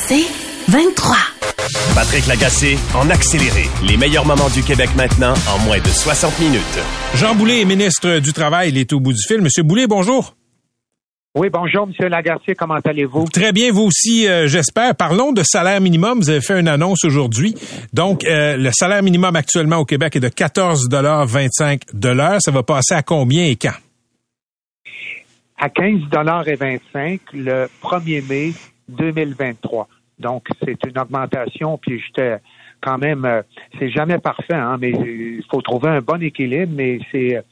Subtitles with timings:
[0.00, 0.28] C'est
[0.68, 1.16] 23.
[1.92, 3.64] Patrick Lagacé en accéléré.
[3.84, 6.78] Les meilleurs moments du Québec maintenant en moins de 60 minutes.
[7.16, 8.68] Jean Boulet est ministre du Travail.
[8.68, 9.40] Il est au bout du fil.
[9.42, 10.36] Monsieur Boulet, bonjour.
[11.34, 12.54] Oui, bonjour, Monsieur Lagacé.
[12.56, 13.24] Comment allez-vous?
[13.32, 14.94] Très bien, vous aussi, euh, j'espère.
[14.94, 16.20] Parlons de salaire minimum.
[16.20, 17.56] Vous avez fait une annonce aujourd'hui.
[17.92, 22.40] Donc, euh, le salaire minimum actuellement au Québec est de 14,25 de l'heure.
[22.40, 23.74] Ça va passer à combien et quand?
[25.58, 28.52] À 15,25 le 1er mai
[28.88, 29.88] 2023.
[30.18, 32.38] Donc, c'est une augmentation, puis j'étais
[32.80, 33.42] quand même, euh,
[33.78, 37.42] c'est jamais parfait, hein, mais il faut trouver un bon équilibre, mais c'est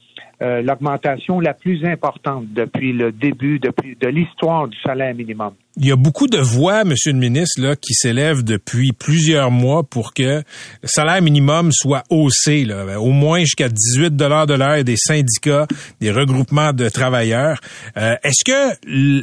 [0.43, 5.53] euh, l'augmentation la plus importante depuis le début, depuis de l'histoire du salaire minimum.
[5.79, 9.83] Il y a beaucoup de voix, Monsieur le ministre, là, qui s'élèvent depuis plusieurs mois
[9.83, 10.43] pour que le
[10.85, 15.67] salaire minimum soit haussé, là, au moins jusqu'à 18 dollars de l'heure des syndicats,
[16.01, 17.59] des regroupements de travailleurs.
[17.97, 18.77] Euh, est-ce que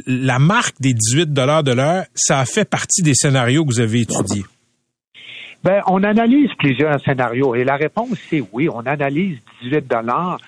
[0.06, 3.80] la marque des 18 dollars de l'heure, ça a fait partie des scénarios que vous
[3.80, 4.44] avez étudiés?
[5.62, 10.38] Ben, on analyse plusieurs scénarios et la réponse c'est oui, on analyse 18 dollars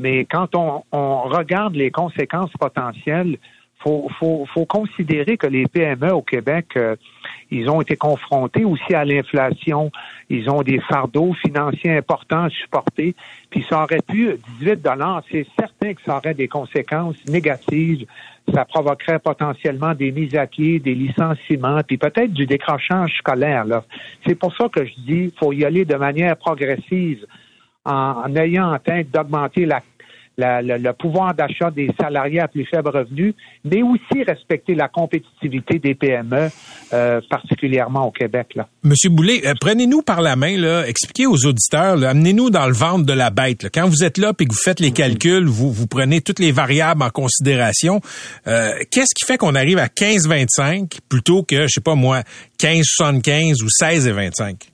[0.00, 0.82] mais quand on,
[1.28, 3.36] regarde les conséquences potentielles,
[3.82, 6.96] faut, faut, faut considérer que les PME au Québec, euh,
[7.50, 9.90] ils ont été confrontés aussi à l'inflation.
[10.28, 13.14] Ils ont des fardeaux financiers importants à supporter.
[13.48, 18.06] Puis ça aurait pu, 18 dollars, c'est certain que ça aurait des conséquences négatives.
[18.52, 23.64] Ça provoquerait potentiellement des mises à pied, des licenciements, puis peut-être du décrochage scolaire.
[24.26, 27.26] C'est pour ça que je dis, faut y aller de manière progressive
[27.84, 29.80] en, ayant en tête d'augmenter la
[30.40, 33.34] le pouvoir d'achat des salariés à plus faible revenu,
[33.64, 36.48] mais aussi respecter la compétitivité des PME,
[36.92, 38.48] euh, particulièrement au Québec.
[38.54, 38.68] Là.
[38.82, 43.04] Monsieur Boulay, euh, prenez-nous par la main, là, expliquez aux auditeurs, amenez-nous dans le ventre
[43.04, 43.66] de la bête.
[43.72, 46.52] Quand vous êtes là et que vous faites les calculs, vous, vous prenez toutes les
[46.52, 48.00] variables en considération.
[48.46, 52.22] Euh, qu'est-ce qui fait qu'on arrive à 15,25 plutôt que, je sais pas moi,
[52.58, 54.70] 15,75 ou 16,25?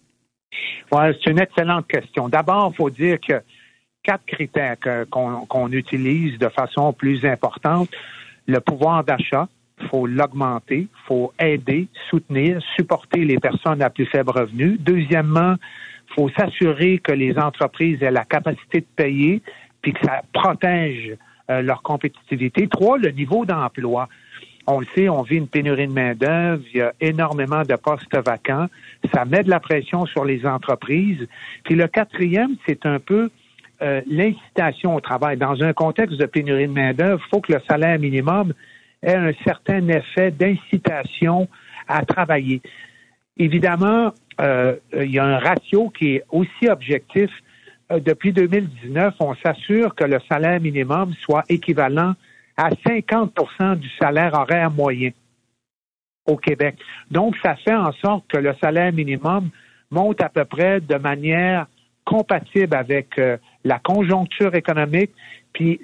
[0.93, 2.29] Ouais, c'est une excellente question.
[2.29, 3.43] D'abord, il faut dire que
[4.03, 4.77] quatre critères
[5.11, 7.89] qu'on utilise de façon plus importante.
[8.47, 9.49] Le pouvoir d'achat,
[9.91, 14.77] faut l'augmenter, faut aider, soutenir, supporter les personnes à plus faible revenu.
[14.79, 15.57] Deuxièmement,
[16.15, 19.43] faut s'assurer que les entreprises aient la capacité de payer
[19.83, 21.17] puis que ça protège
[21.51, 22.69] euh, leur compétitivité.
[22.69, 24.09] Trois, le niveau d'emploi.
[24.67, 28.17] On le sait, on vit une pénurie de main-d'œuvre, il y a énormément de postes
[28.17, 28.67] vacants,
[29.15, 31.27] ça met de la pression sur les entreprises.
[31.65, 33.31] Puis le quatrième, c'est un peu
[33.83, 35.37] euh, l'incitation au travail.
[35.37, 38.53] Dans un contexte de pénurie de main-d'œuvre, il faut que le salaire minimum
[39.03, 41.47] ait un certain effet d'incitation
[41.87, 42.61] à travailler.
[43.37, 47.31] Évidemment, euh, il y a un ratio qui est aussi objectif.
[47.93, 52.15] Euh, depuis 2019, on s'assure que le salaire minimum soit équivalent
[52.57, 55.11] à 50% du salaire horaire moyen
[56.27, 56.77] au Québec.
[57.11, 59.51] Donc, ça fait en sorte que le salaire minimum
[59.91, 61.67] monte à peu près de manière
[62.05, 65.11] compatible avec euh, la conjoncture économique
[65.53, 65.81] puis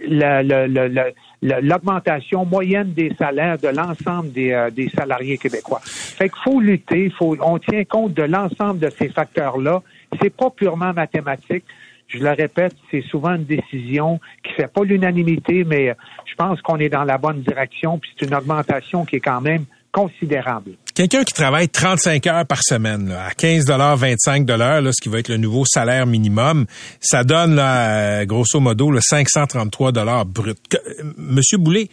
[1.41, 5.81] l'augmentation moyenne des salaires de l'ensemble des, euh, salariés québécois.
[5.83, 9.83] Fait qu'il faut lutter, on tient compte de l'ensemble de ces facteurs-là.
[10.21, 11.65] C'est pas purement mathématique
[12.13, 15.95] je le répète, c'est souvent une décision qui fait pas l'unanimité, mais euh,
[16.27, 19.41] je pense qu'on est dans la bonne direction, puis c'est une augmentation qui est quand
[19.41, 20.73] même considérable.
[20.95, 25.37] Quelqu'un qui travaille 35 heures par semaine, à 15,25 là, ce qui va être le
[25.37, 26.67] nouveau salaire minimum,
[27.01, 29.93] ça donne, là, euh, grosso modo, le 533
[30.25, 30.59] brut.
[30.75, 30.79] Euh,
[31.17, 31.89] Monsieur Boulay,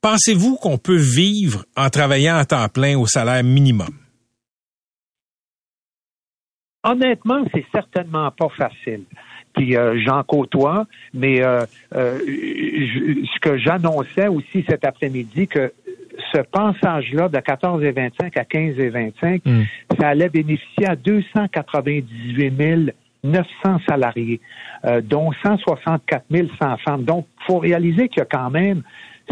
[0.00, 3.90] pensez-vous qu'on peut vivre en travaillant à temps plein au salaire minimum?
[6.84, 9.04] Honnêtement, c'est certainement pas facile
[9.54, 11.64] puis euh, j'en côtoie, mais euh,
[11.94, 15.72] euh, ce que j'annonçais aussi cet après-midi, que
[16.32, 19.62] ce passage-là de 14 et 25 à 15 et 25, hmm.
[19.98, 22.94] ça allait bénéficier à 298
[23.24, 23.46] 900
[23.88, 24.40] salariés,
[25.04, 26.24] dont 164
[26.60, 27.04] 100 femmes.
[27.04, 28.82] Donc, il faut réaliser qu'il y a quand même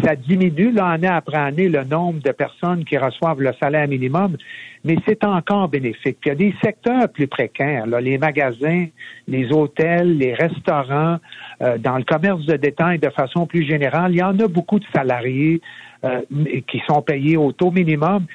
[0.03, 4.37] ça diminue là, année après année le nombre de personnes qui reçoivent le salaire minimum,
[4.83, 6.17] mais c'est encore bénéfique.
[6.25, 8.85] il y a des secteurs plus précaires, là, les magasins,
[9.27, 11.17] les hôtels, les restaurants,
[11.61, 14.79] euh, dans le commerce de détail de façon plus générale, il y en a beaucoup
[14.79, 15.61] de salariés
[16.03, 16.21] euh,
[16.67, 18.25] qui sont payés au taux minimum.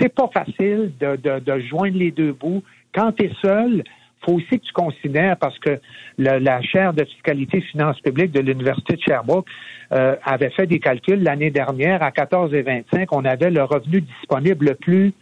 [0.00, 2.62] C'est pas facile de, de, de joindre les deux bouts.
[2.94, 3.82] Quand tu es seul,
[4.26, 5.80] faut aussi que tu considères, parce que
[6.18, 9.46] la chaire de fiscalité et finances publiques de l'Université de Sherbrooke
[9.92, 14.00] euh, avait fait des calculs l'année dernière, à 14 et 25, on avait le revenu
[14.00, 15.12] disponible le plus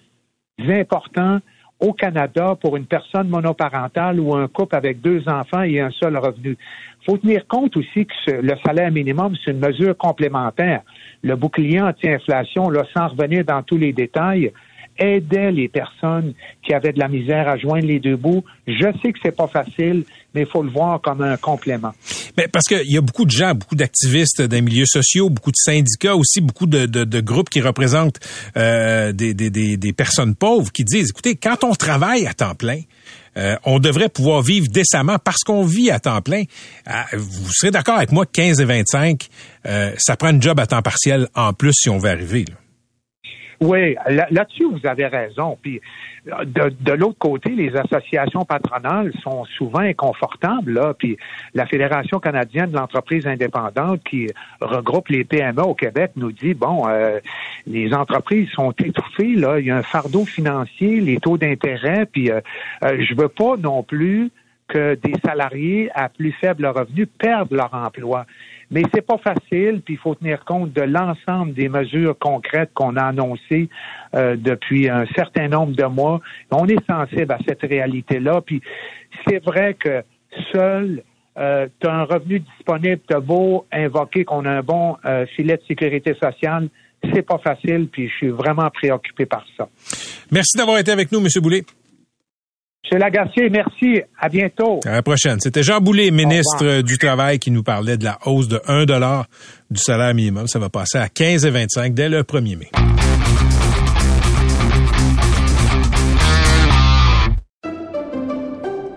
[0.69, 1.41] important
[1.81, 6.17] au Canada pour une personne monoparentale ou un couple avec deux enfants et un seul
[6.17, 6.57] revenu.
[7.03, 10.81] Il faut tenir compte aussi que le salaire minimum, c'est une mesure complémentaire.
[11.23, 14.53] Le bouclier anti-inflation, là, sans revenir dans tous les détails,
[14.99, 18.45] aidait les personnes qui avaient de la misère à joindre les deux bouts.
[18.67, 20.05] Je sais que c'est pas facile,
[20.35, 21.93] mais il faut le voir comme un complément.
[22.37, 25.57] Mais parce qu'il y a beaucoup de gens, beaucoup d'activistes des milieux sociaux, beaucoup de
[25.57, 28.21] syndicats aussi, beaucoup de, de, de groupes qui représentent
[28.57, 32.55] euh, des, des, des, des, personnes pauvres qui disent, écoutez, quand on travaille à temps
[32.55, 32.81] plein,
[33.37, 36.45] euh, on devrait pouvoir vivre décemment parce qu'on vit à temps plein.
[36.89, 39.29] Euh, vous serez d'accord avec moi, 15 et 25,
[39.67, 42.45] euh, ça prend un job à temps partiel en plus si on veut arriver.
[42.49, 42.55] Là.
[43.61, 45.59] Oui, là-dessus, vous avez raison.
[45.61, 45.81] Puis
[46.27, 50.73] de, de l'autre côté, les associations patronales sont souvent inconfortables.
[50.73, 50.95] Là.
[50.95, 51.17] Puis
[51.55, 54.29] la Fédération canadienne de l'entreprise indépendante qui
[54.61, 57.19] regroupe les PME au Québec nous dit bon, euh,
[57.67, 59.35] les entreprises sont étouffées.
[59.35, 62.07] Là, il y a un fardeau financier, les taux d'intérêt.
[62.07, 62.41] Puis euh,
[62.85, 64.31] euh, je veux pas non plus
[64.69, 68.27] que des salariés à plus faible revenu perdent leur emploi.
[68.71, 72.97] Mais c'est pas facile, puis il faut tenir compte de l'ensemble des mesures concrètes qu'on
[72.97, 73.69] a annoncées
[74.15, 76.21] euh, depuis un certain nombre de mois.
[76.51, 78.63] On est sensible à cette réalité-là, puis
[79.27, 80.03] c'est vrai que
[80.53, 81.03] seul
[81.37, 86.15] euh, un revenu disponible, tu beau invoquer qu'on a un bon euh, filet de sécurité
[86.15, 86.69] sociale,
[87.13, 89.69] c'est pas facile, puis je suis vraiment préoccupé par ça.
[90.31, 91.27] Merci d'avoir été avec nous, M.
[91.43, 91.63] Boulay.
[92.91, 92.99] M.
[92.99, 94.03] Lagacé, merci.
[94.19, 94.81] À bientôt.
[94.85, 95.41] À la prochaine.
[95.41, 98.85] C'était Jean Boulet, ministre du Travail, qui nous parlait de la hausse de 1
[99.71, 100.47] du salaire minimum.
[100.47, 102.71] Ça va passer à 15,25 dès le 1er mai.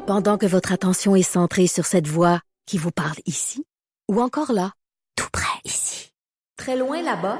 [0.05, 3.65] Pendant que votre attention est centrée sur cette voix qui vous parle ici,
[4.09, 4.71] ou encore là,
[5.17, 6.13] tout près ici,
[6.57, 7.39] très loin là-bas,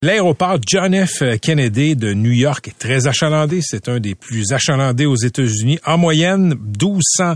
[0.00, 1.24] L'aéroport John F.
[1.42, 3.58] Kennedy de New York est très achalandé.
[3.62, 5.80] C'est un des plus achalandés aux États-Unis.
[5.84, 7.34] En moyenne, 1200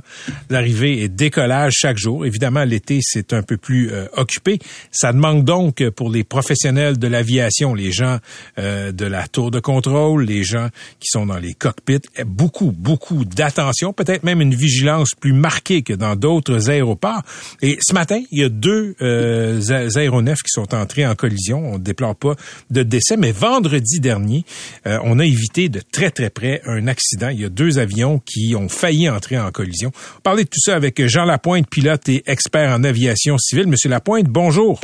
[0.49, 2.25] arrivées et décollages chaque jour.
[2.25, 4.61] Évidemment, l'été, c'est un peu plus euh, occupé.
[4.93, 8.19] Ça demande donc pour les professionnels de l'aviation, les gens
[8.61, 10.69] euh, de la tour de contrôle, les gens
[11.01, 15.95] qui sont dans les cockpits, beaucoup, beaucoup d'attention, peut-être même une vigilance plus marquée que
[15.95, 17.23] dans d'autres aéroports.
[17.61, 21.59] Et ce matin, il y a deux euh, aéronefs qui sont entrés en collision.
[21.73, 22.37] On ne déplore pas
[22.71, 24.45] de décès, mais vendredi dernier,
[24.87, 27.29] euh, on a évité de très très près un accident.
[27.29, 29.91] Il y a deux avions qui ont failli entrer en collision.
[30.19, 33.69] On parlait de tout ça avec Jean Lapointe, pilote et expert en aviation civile.
[33.69, 34.81] Monsieur Lapointe, bonjour.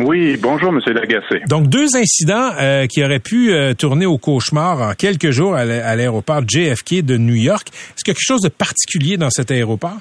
[0.00, 1.42] Oui, bonjour, Monsieur Lagacé.
[1.46, 5.64] Donc, deux incidents euh, qui auraient pu euh, tourner au cauchemar en quelques jours à
[5.66, 7.68] l'aéroport JFK de New York.
[7.68, 9.98] Est-ce qu'il y a quelque chose de particulier dans cet aéroport?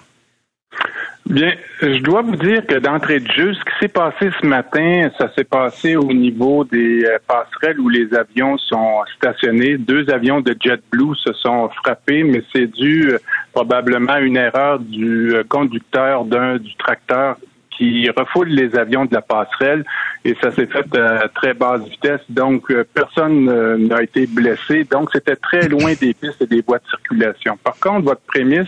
[1.29, 5.11] Bien, je dois vous dire que d'entrée de jeu, ce qui s'est passé ce matin,
[5.15, 9.77] ça s'est passé au niveau des euh, passerelles où les avions sont stationnés.
[9.77, 13.19] Deux avions de JetBlue se sont frappés, mais c'est dû euh,
[13.54, 17.37] probablement à une erreur du euh, conducteur d'un du tracteur
[17.77, 19.85] qui refoule les avions de la passerelle
[20.25, 22.21] et ça s'est fait à très basse vitesse.
[22.27, 23.45] Donc, personne
[23.87, 24.83] n'a été blessé.
[24.83, 27.57] Donc, c'était très loin des pistes et des voies de circulation.
[27.63, 28.68] Par contre, votre prémisse,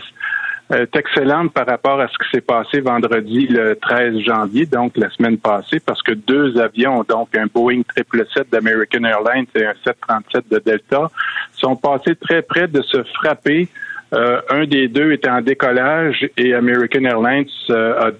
[0.72, 5.10] est excellente par rapport à ce qui s'est passé vendredi le 13 janvier, donc la
[5.10, 10.48] semaine passée, parce que deux avions, donc un Boeing 777 d'American Airlines et un 737
[10.50, 11.10] de Delta,
[11.52, 13.68] sont passés très près de se frapper.
[14.14, 18.10] Euh, un des deux était en décollage et American Airlines euh, a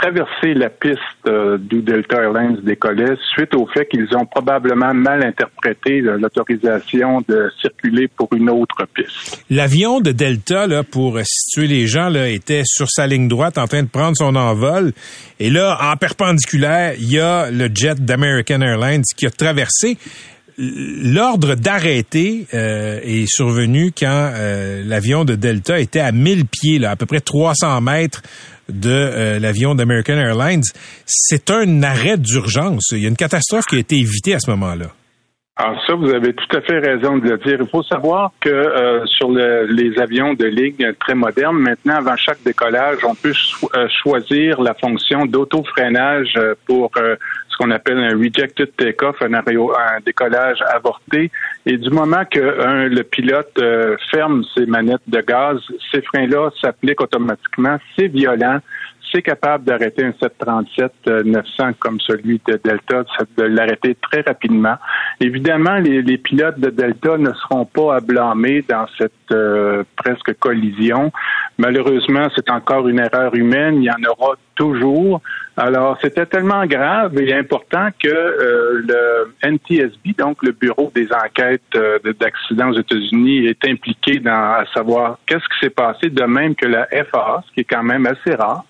[0.00, 5.24] traverser la piste euh, d'où Delta Airlines décollait suite au fait qu'ils ont probablement mal
[5.24, 9.44] interprété l'autorisation de circuler pour une autre piste.
[9.50, 13.88] L'avion de Delta, pour situer les gens, était sur sa ligne droite en train de
[13.88, 14.92] prendre son envol.
[15.40, 19.98] Et là, en perpendiculaire, il y a le jet d'American Airlines qui a traversé
[20.58, 26.96] l'ordre d'arrêter euh, est survenu quand euh, l'avion de Delta était à 1000 pieds, à
[26.96, 28.22] peu près 300 mètres
[28.68, 30.62] de euh, l'avion d'American Airlines.
[31.06, 32.90] C'est un arrêt d'urgence.
[32.92, 34.86] Il y a une catastrophe qui a été évitée à ce moment-là.
[35.56, 37.58] Alors ça, vous avez tout à fait raison de le dire.
[37.60, 42.16] Il faut savoir que euh, sur le, les avions de ligne très modernes, maintenant, avant
[42.16, 43.32] chaque décollage, on peut
[43.74, 46.34] euh, choisir la fonction d'autofreinage
[46.64, 46.92] pour
[47.58, 51.30] qu'on appelle un rejected takeoff, un, un décollage avorté.
[51.66, 52.38] Et du moment que
[52.88, 53.60] le pilote
[54.10, 55.60] ferme ses manettes de gaz,
[55.92, 57.78] ces freins-là s'appliquent automatiquement.
[57.96, 58.60] C'est violent
[59.12, 63.04] c'est capable d'arrêter un 737-900 euh, comme celui de Delta,
[63.36, 64.76] de l'arrêter très rapidement.
[65.20, 71.12] Évidemment, les, pilotes de Delta ne seront pas à blâmer dans cette euh, presque collision.
[71.58, 73.82] Malheureusement, c'est encore une erreur humaine.
[73.82, 75.20] Il y en aura toujours.
[75.56, 81.78] Alors, c'était tellement grave et important que euh, le NTSB, donc le Bureau des enquêtes
[82.20, 86.66] d'accidents aux États-Unis, est impliqué dans à savoir qu'est-ce qui s'est passé, de même que
[86.66, 88.64] la FAA, ce qui est quand même assez rare.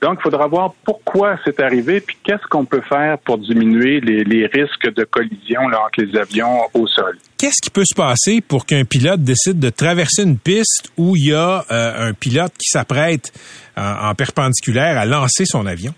[0.00, 4.46] Donc, il faudra voir pourquoi c'est arrivé, puis qu'est-ce qu'on peut faire pour diminuer les,
[4.46, 7.16] risques de collision entre les avions au sol.
[7.38, 11.28] Qu'est-ce qui peut se passer pour qu'un pilote décide de traverser une piste où il
[11.28, 13.32] y a euh, un pilote qui s'apprête
[13.76, 15.94] en perpendiculaire à lancer son avion?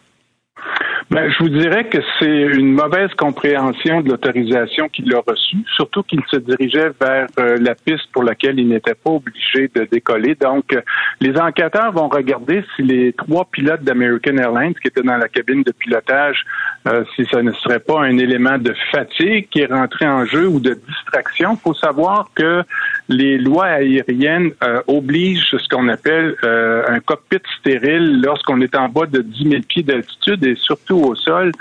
[1.10, 6.02] Ben, je vous dirais que c'est une mauvaise compréhension de l'autorisation qu'il a reçue, surtout
[6.02, 10.34] qu'il se dirigeait vers euh, la piste pour laquelle il n'était pas obligé de décoller.
[10.34, 10.80] Donc, euh,
[11.20, 15.62] les enquêteurs vont regarder si les trois pilotes d'American Airlines qui étaient dans la cabine
[15.62, 16.42] de pilotage,
[16.86, 20.46] euh, si ça ne serait pas un élément de fatigue qui est rentré en jeu
[20.46, 21.54] ou de distraction.
[21.54, 22.62] Il faut savoir que
[23.08, 24.52] les lois aériennes
[24.86, 29.82] obligent ce qu'on appelle un cockpit stérile lorsqu'on est en bas de 10 000 pieds
[29.82, 31.52] d'altitude et surtout au sol.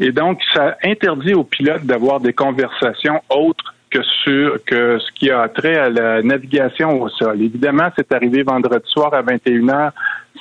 [0.00, 5.30] Et donc, ça interdit aux pilotes d'avoir des conversations autres que sur que ce qui
[5.30, 7.40] a trait à la navigation au sol.
[7.42, 9.92] Évidemment, c'est arrivé vendredi soir à 21h.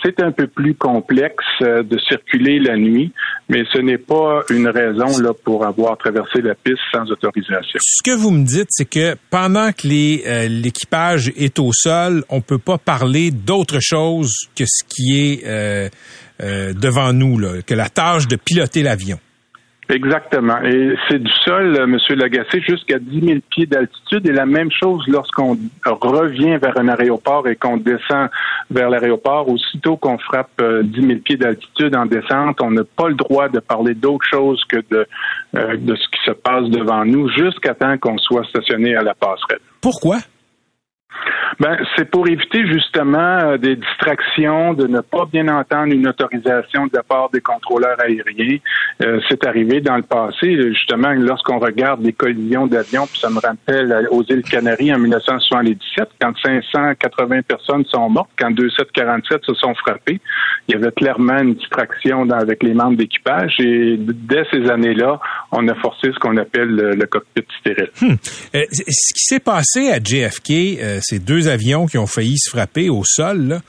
[0.04, 3.12] C'est un peu plus complexe euh, de circuler la nuit,
[3.50, 7.80] mais ce n'est pas une raison là pour avoir traversé la piste sans autorisation.
[7.82, 12.42] Ce que vous me dites, c'est que pendant que euh, l'équipage est au sol, on
[12.42, 15.90] peut pas parler d'autre chose que ce qui est euh,
[16.44, 19.18] euh, devant nous, là, que la tâche de piloter l'avion.
[19.90, 20.62] Exactement.
[20.64, 21.98] Et c'est du sol, euh, M.
[22.18, 24.28] Lagacé, jusqu'à 10 000 pieds d'altitude.
[24.28, 28.30] Et la même chose lorsqu'on revient vers un aéroport et qu'on descend
[28.70, 29.48] vers l'aéroport.
[29.50, 33.48] Aussitôt qu'on frappe 10 euh, 000 pieds d'altitude en descente, on n'a pas le droit
[33.48, 35.08] de parler d'autre chose que de,
[35.54, 39.60] de ce qui se passe devant nous jusqu'à temps qu'on soit stationné à la passerelle.
[39.82, 40.18] Pourquoi?
[41.60, 46.88] Ben, c'est pour éviter justement euh, des distractions, de ne pas bien entendre une autorisation
[46.88, 48.58] de la part des contrôleurs aériens.
[49.02, 53.40] Euh, c'est arrivé dans le passé, justement, lorsqu'on regarde les collisions d'avions, puis ça me
[53.40, 59.74] rappelle aux îles Canaries en 1977, quand 580 personnes sont mortes, quand 2747 se sont
[59.76, 60.20] frappés.
[60.68, 65.20] Il y avait clairement une distraction avec les membres d'équipage et dès ces années-là,
[65.52, 67.90] on a forcé ce qu'on appelle le, cockpit stérile.
[68.02, 68.16] Hmm.
[68.56, 72.90] Euh, ce qui s'est passé à JFK, ces deux avions qui ont failli se frapper
[72.90, 73.62] au sol,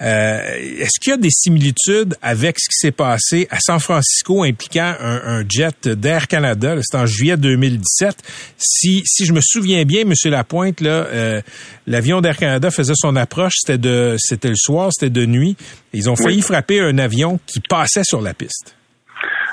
[0.00, 4.44] euh, est-ce qu'il y a des similitudes avec ce qui s'est passé à San Francisco
[4.44, 6.76] impliquant un, jet d'Air Canada?
[6.82, 8.16] C'est en juillet 2017.
[8.56, 11.42] Si, si je me souviens bien, Monsieur Lapointe, euh,
[11.86, 15.56] l'avion d'Air Canada faisait son approche, c'était le soir, c'était de nuit.
[15.92, 18.77] Ils ont failli frapper un avion qui passait sur la piste.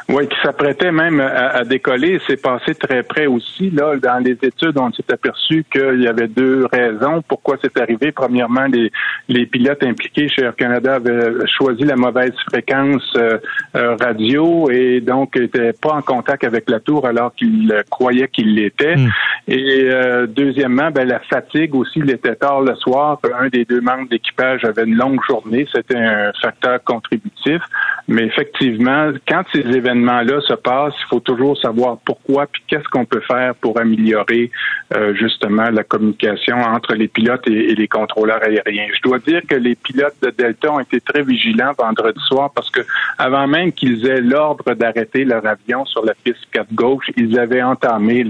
[0.08, 2.20] Oui, qui s'apprêtait même à, décoller.
[2.28, 3.72] C'est passé très près aussi.
[3.72, 8.12] Là, dans les études, on s'est aperçu qu'il y avait deux raisons pourquoi c'est arrivé.
[8.12, 8.92] Premièrement, les,
[9.30, 13.40] les pilotes impliqués chez Air Canada avaient choisi la mauvaise fréquence euh,
[13.76, 18.54] euh, radio et donc n'étaient pas en contact avec la tour alors qu'ils croyaient qu'ils
[18.54, 18.98] l'étaient.
[18.98, 19.10] Hmm.
[19.48, 23.20] Et euh, deuxièmement, ben, la fatigue aussi, il était tard le soir.
[23.40, 25.68] Un des deux membres d'équipage avait une longue journée.
[25.74, 27.62] C'était un facteur contributif.
[28.08, 29.64] Mais effectivement, quand ces
[29.96, 34.52] événements-là se il faut toujours savoir pourquoi puis qu'est-ce qu'on peut faire pour améliorer
[34.94, 38.88] euh, justement la communication entre les pilotes et, les contrôleurs aériens.
[38.96, 42.70] Je dois dire que les pilotes de Delta ont été très vigilants vendredi soir parce
[42.70, 42.82] que
[43.18, 47.64] avant même qu'ils aient l'ordre d'arrêter leur avion sur la piste 4 gauche, ils avaient
[47.64, 48.26] entamé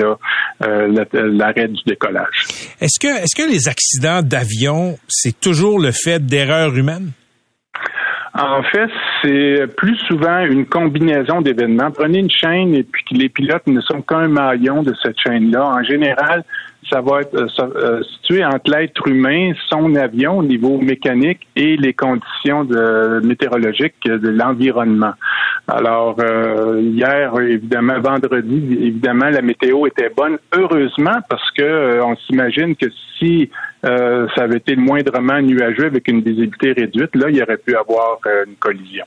[0.63, 2.45] euh, l'arrêt du décollage.
[2.81, 7.11] Est-ce que est-ce que les accidents d'avion, c'est toujours le fait d'erreurs humaines?
[8.37, 8.89] En fait,
[9.21, 11.89] c'est plus souvent une combinaison d'événements.
[11.91, 15.65] Prenez une chaîne et puis les pilotes ne sont qu'un maillon de cette chaîne-là.
[15.65, 16.43] En général,
[16.89, 21.77] ça va être euh, euh, situé entre l'être humain, son avion au niveau mécanique et
[21.77, 25.13] les conditions de, météorologiques de l'environnement.
[25.67, 32.75] Alors, euh, hier, évidemment, vendredi, évidemment, la météo était bonne, heureusement, parce que on s'imagine
[32.75, 32.87] que
[33.17, 33.49] si
[33.83, 38.19] ça avait été moindrement nuageux avec une visibilité réduite, là, il y aurait pu avoir
[38.47, 39.05] une collision.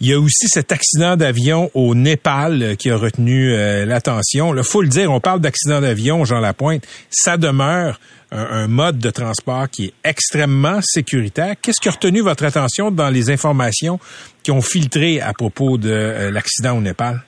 [0.00, 4.54] Il y a aussi cet accident d'avion au Népal euh, qui a retenu euh, l'attention.
[4.54, 7.98] Il faut le dire, on parle d'accident d'avion, Jean Lapointe, ça demeure
[8.30, 11.54] un, mode de transport qui est extrêmement sécuritaire.
[11.60, 13.98] Qu'est-ce qui a retenu votre attention dans les informations
[14.42, 17.22] qui ont filtré à propos de l'accident au Népal?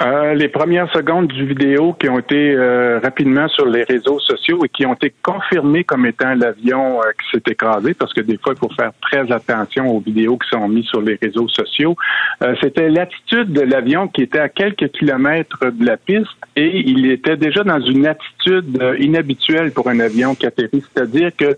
[0.00, 4.64] Euh, les premières secondes du vidéo qui ont été euh, rapidement sur les réseaux sociaux
[4.64, 8.36] et qui ont été confirmées comme étant l'avion euh, qui s'est écrasé, parce que des
[8.38, 11.94] fois, il faut faire très attention aux vidéos qui sont mises sur les réseaux sociaux.
[12.60, 17.36] C'était l'attitude de l'avion qui était à quelques kilomètres de la piste et il était
[17.36, 21.56] déjà dans une attitude inhabituelle pour un avion qui atterrit, c'est-à-dire que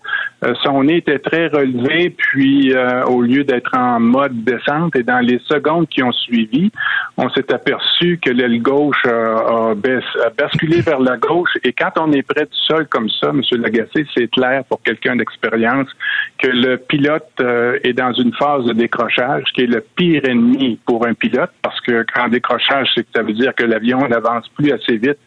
[0.63, 2.75] son nez était très relevé, puis
[3.07, 6.71] au lieu d'être en mode descente et dans les secondes qui ont suivi,
[7.17, 9.75] on s'est aperçu que l'aile gauche a,
[10.37, 11.51] basculé vers la gauche.
[11.63, 13.41] Et quand on est près du sol comme ça, M.
[13.63, 15.89] Lagacé, c'est clair pour quelqu'un d'expérience
[16.39, 20.81] que le pilote euh, est dans une phase de décrochage qui est le pire ennemi
[20.85, 24.49] pour un pilote parce que quand décrochage, c'est que ça veut dire que l'avion n'avance
[24.57, 25.19] plus assez vite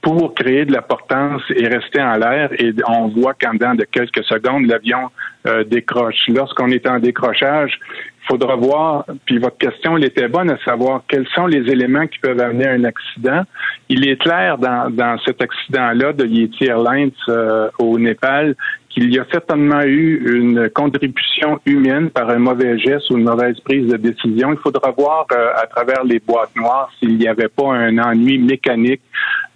[0.00, 2.50] pour créer de la portance et rester en l'air.
[2.60, 5.10] Et on voit qu'en dedans de quelques secondes, l'avion
[5.46, 6.28] euh, décroche.
[6.28, 7.80] Lorsqu'on est en décrochage,
[8.28, 12.18] faudra voir, puis votre question, elle était bonne à savoir quels sont les éléments qui
[12.18, 13.42] peuvent amener à un accident.
[13.88, 18.54] Il est clair dans, dans cet accident-là de Yeti Airlines euh, au Népal
[18.94, 23.58] qu'il y a certainement eu une contribution humaine par un mauvais geste ou une mauvaise
[23.60, 24.52] prise de décision.
[24.52, 28.38] Il faudra voir euh, à travers les boîtes noires s'il n'y avait pas un ennui
[28.38, 29.02] mécanique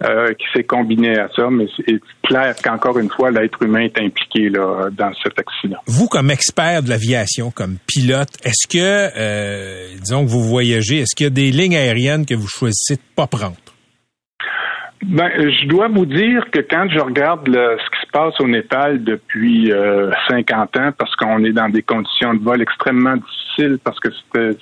[0.03, 3.99] euh, qui s'est combiné à ça, mais c'est clair qu'encore une fois, l'être humain est
[3.99, 5.77] impliqué là, dans cet accident.
[5.87, 11.15] Vous, comme expert de l'aviation, comme pilote, est-ce que, euh, disons que vous voyagez, est-ce
[11.15, 13.57] qu'il y a des lignes aériennes que vous choisissez de pas prendre?
[15.05, 19.03] Ben, je dois vous dire que quand je regarde ce qui se passe au Népal
[19.03, 19.71] depuis
[20.29, 23.38] 50 euh, ans, parce qu'on est dans des conditions de vol extrêmement difficiles,
[23.83, 24.09] parce que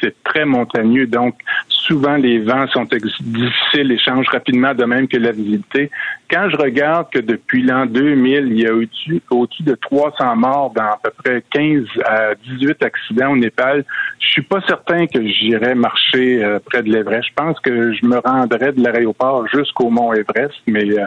[0.01, 1.35] c'est très montagneux, donc
[1.67, 5.89] souvent les vents sont difficiles et changent rapidement, de même que la visibilité.
[6.29, 8.89] Quand je regarde que depuis l'an 2000, il y a eu
[9.29, 13.85] au-dessus de 300 morts dans à peu près 15 à 18 accidents au Népal,
[14.19, 17.29] je suis pas certain que j'irais marcher euh, près de l'Everest.
[17.29, 21.05] Je pense que je me rendrais de l'aéroport jusqu'au mont Everest, mais euh,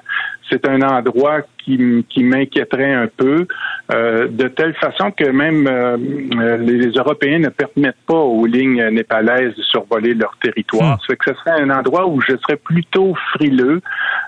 [0.51, 3.47] c'est un endroit qui, qui m'inquiéterait un peu,
[3.93, 5.97] euh, de telle façon que même euh,
[6.39, 10.97] euh, les Européens ne permettent pas aux lignes népalaises de survoler leur territoire.
[10.97, 11.01] Hmm.
[11.01, 13.81] Ça fait que ce serait un endroit où je serais plutôt frileux,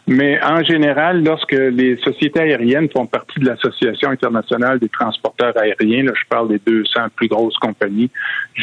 [0.07, 6.05] mais en général, lorsque les sociétés aériennes font partie de l'Association internationale des transporteurs aériens,
[6.05, 8.11] là, je parle des 200 plus grosses compagnies,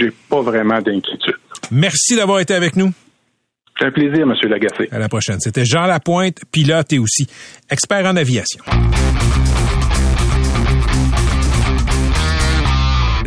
[0.10, 1.36] j'ai pas vraiment d'inquiétude.
[1.72, 2.92] Merci d'avoir été avec nous.
[3.78, 4.34] C'est un plaisir, M.
[4.50, 4.90] Lagacé.
[4.92, 5.40] À la prochaine.
[5.40, 7.28] C'était Jean Lapointe, pilote et aussi
[7.70, 8.62] expert en aviation.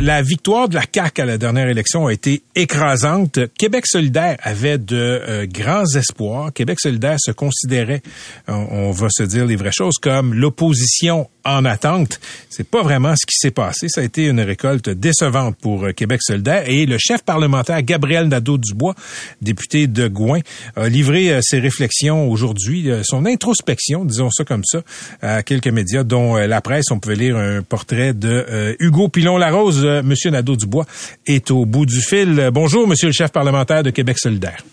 [0.05, 3.39] La victoire de la CAQ à la dernière élection a été écrasante.
[3.57, 6.51] Québec solidaire avait de euh, grands espoirs.
[6.51, 8.01] Québec solidaire se considérait,
[8.49, 12.19] on, va se dire les vraies choses, comme l'opposition en attente.
[12.49, 13.87] C'est pas vraiment ce qui s'est passé.
[13.87, 16.63] Ça a été une récolte décevante pour euh, Québec solidaire.
[16.67, 18.95] Et le chef parlementaire Gabriel Nadeau-Dubois,
[19.41, 20.41] député de Gouin,
[20.75, 24.81] a livré euh, ses réflexions aujourd'hui, son introspection, disons ça comme ça,
[25.21, 26.91] à quelques médias, dont la presse.
[26.91, 30.85] On pouvait lire un portrait de Hugo Pilon-Larose Monsieur Nadeau-Dubois
[31.27, 32.49] est au bout du fil.
[32.51, 34.63] Bonjour, Monsieur le chef parlementaire de Québec solidaire.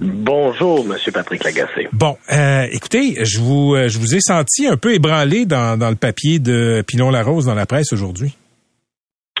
[0.00, 1.88] Bonjour, Monsieur Patrick Lagacé.
[1.92, 5.96] Bon, euh, écoutez, je vous, euh, je vous ai senti un peu ébranlé dans, le
[5.96, 8.36] papier de Pilon Larose dans la presse aujourd'hui.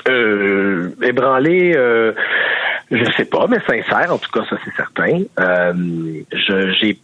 [0.08, 2.12] Euh, ébranlé, euh,
[2.90, 5.24] je sais pas, mais sincère, en tout cas, ça c'est certain.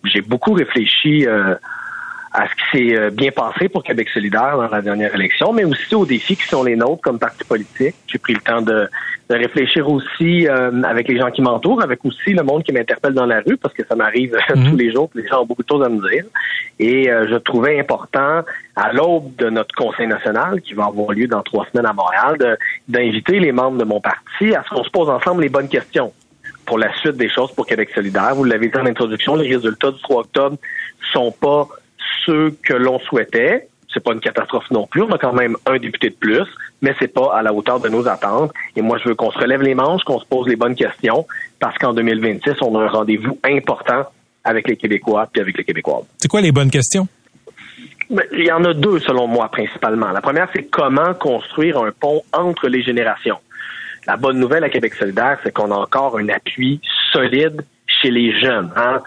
[0.04, 1.26] J'ai beaucoup réfléchi
[2.32, 5.64] à ce qui s'est euh, bien passé pour Québec solidaire dans la dernière élection, mais
[5.64, 7.94] aussi aux défis qui sont les nôtres comme parti politique.
[8.06, 8.88] J'ai pris le temps de,
[9.28, 13.12] de réfléchir aussi euh, avec les gens qui m'entourent, avec aussi le monde qui m'interpelle
[13.12, 14.70] dans la rue, parce que ça m'arrive mhm.
[14.70, 16.24] tous les jours, les gens ont beaucoup de choses à me dire.
[16.78, 18.42] Et euh, je trouvais important,
[18.76, 22.58] à l'aube de notre Conseil national, qui va avoir lieu dans trois semaines à Montréal,
[22.88, 26.12] d'inviter les membres de mon parti à ce qu'on se pose ensemble les bonnes questions
[26.64, 28.34] pour la suite des choses pour Québec solidaire.
[28.34, 30.56] Vous l'avez dit en introduction, les résultats du 3 octobre
[31.12, 31.68] sont pas
[32.24, 33.68] ceux que l'on souhaitait.
[33.92, 35.02] C'est pas une catastrophe non plus.
[35.02, 36.46] On a quand même un député de plus,
[36.80, 38.52] mais c'est pas à la hauteur de nos attentes.
[38.74, 41.26] Et moi, je veux qu'on se relève les manches, qu'on se pose les bonnes questions,
[41.60, 44.06] parce qu'en 2026, on a un rendez-vous important
[44.44, 46.04] avec les Québécois puis avec les Québécoises.
[46.16, 47.06] C'est quoi les bonnes questions?
[48.10, 50.10] Ben, il y en a deux, selon moi, principalement.
[50.10, 53.38] La première, c'est comment construire un pont entre les générations.
[54.06, 56.80] La bonne nouvelle à Québec solidaire, c'est qu'on a encore un appui
[57.12, 58.70] solide chez les jeunes.
[58.76, 59.00] Hein?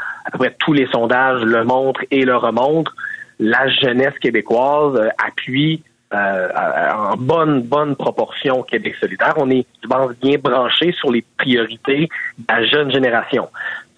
[0.60, 2.96] Tous les sondages le montrent et le remontrent.
[3.40, 5.84] La jeunesse québécoise euh, appuie
[6.14, 6.50] euh,
[6.94, 9.34] en bonne bonne proportion Québec solidaire.
[9.38, 13.50] On est, je pense, bien branché sur les priorités de la jeune génération.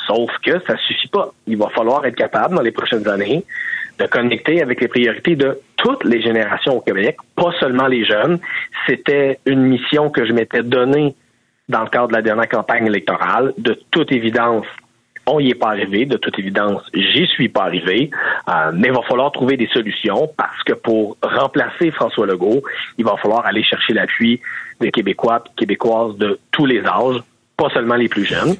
[0.07, 1.31] Sauf que ça suffit pas.
[1.45, 3.43] Il va falloir être capable dans les prochaines années
[3.99, 8.39] de connecter avec les priorités de toutes les générations au Québec, pas seulement les jeunes.
[8.85, 11.15] C'était une mission que je m'étais donnée
[11.69, 13.53] dans le cadre de la dernière campagne électorale.
[13.57, 14.65] De toute évidence,
[15.27, 16.05] on n'y est pas arrivé.
[16.05, 18.09] De toute évidence, j'y suis pas arrivé.
[18.47, 22.63] Euh, mais il va falloir trouver des solutions parce que pour remplacer François Legault,
[22.97, 24.39] il va falloir aller chercher l'appui
[24.79, 27.21] des Québécois et Québécoises de tous les âges,
[27.57, 28.55] pas seulement les plus jeunes.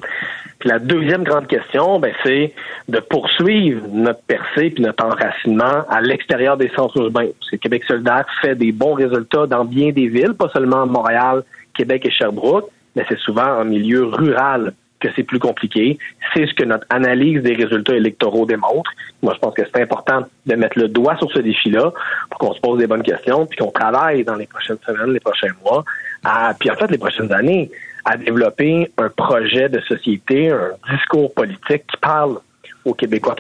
[0.60, 2.54] Puis la deuxième grande question, ben, c'est
[2.88, 7.28] de poursuivre notre percée puis notre enracinement à l'extérieur des centres urbains.
[7.40, 11.44] Parce que Québec solidaire fait des bons résultats dans bien des villes, pas seulement Montréal,
[11.76, 16.00] Québec et Sherbrooke, mais c'est souvent en milieu rural que c'est plus compliqué.
[16.34, 18.92] C'est ce que notre analyse des résultats électoraux démontre.
[19.22, 21.94] Moi, je pense que c'est important de mettre le doigt sur ce défi-là
[22.32, 25.20] pour qu'on se pose des bonnes questions, puis qu'on travaille dans les prochaines semaines, les
[25.20, 25.86] prochains mois,
[26.26, 27.70] à, puis en fait les prochaines années,
[28.06, 32.40] à développer un projet de société, un discours politique qui parle
[32.88, 33.36] aux Québécois,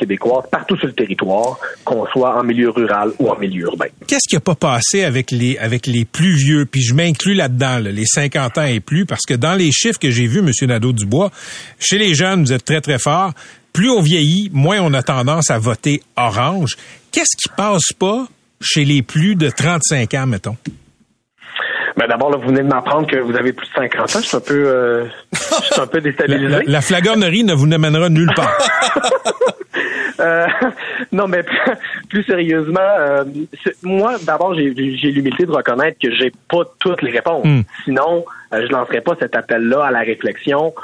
[0.51, 3.87] partout sur le territoire, qu'on soit en milieu rural ou en milieu urbain.
[4.05, 6.65] Qu'est-ce qui n'a pas passé avec les, avec les plus vieux?
[6.65, 10.11] Puis je m'inclus là-dedans, les 50 ans et plus, parce que dans les chiffres que
[10.11, 10.51] j'ai vus, M.
[10.67, 11.31] Nadeau-Dubois,
[11.79, 13.33] chez les jeunes, vous êtes très, très fort.
[13.73, 16.75] Plus on vieillit, moins on a tendance à voter orange.
[17.11, 18.27] Qu'est-ce qui passe pas
[18.59, 20.57] chez les plus de 35 ans, mettons?
[21.97, 24.19] Ben d'abord, là, vous venez de m'apprendre que vous avez plus de 50 ans.
[24.21, 26.47] Je suis un peu, euh, je suis un peu déstabilisé.
[26.47, 28.55] La, la flagornerie ne vous amènera nulle part.
[30.19, 30.45] euh,
[31.11, 31.43] non, mais
[32.09, 33.23] plus sérieusement, euh,
[33.81, 37.45] moi, d'abord, j'ai l'humilité de reconnaître que j'ai pas toutes les réponses.
[37.45, 37.61] Hmm.
[37.83, 40.75] Sinon, euh, je lancerai pas cet appel-là à la réflexion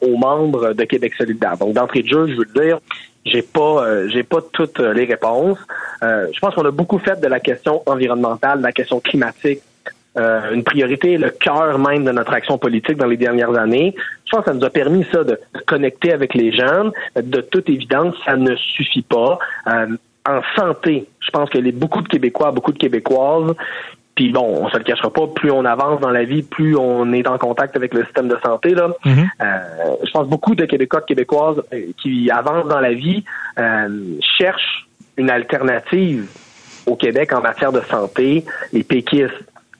[0.00, 1.56] aux membres de Québec solidaire.
[1.56, 2.78] Donc, d'entrée de jeu, je veux dire,
[3.24, 5.58] j'ai pas euh, j'ai pas toutes les réponses.
[6.02, 9.60] Euh, je pense qu'on a beaucoup fait de la question environnementale, de la question climatique,
[10.18, 13.94] euh, une priorité, le cœur même de notre action politique dans les dernières années.
[14.26, 16.92] Je pense que ça nous a permis ça de connecter avec les jeunes.
[17.16, 19.38] De toute évidence, ça ne suffit pas.
[19.68, 19.86] Euh,
[20.26, 23.54] en santé, je pense que les, beaucoup de Québécois, beaucoup de Québécoises,
[24.14, 27.12] puis bon, on se le cachera pas, plus on avance dans la vie, plus on
[27.12, 28.74] est en contact avec le système de santé.
[28.74, 28.88] Là.
[29.04, 29.30] Mhm.
[29.40, 29.46] Euh,
[30.04, 33.24] je pense beaucoup de Québécois, de Québécoises euh, qui avancent dans la vie
[33.58, 33.88] euh,
[34.38, 36.28] cherchent une alternative
[36.86, 38.44] au Québec en matière de santé.
[38.72, 39.32] Les péquistes,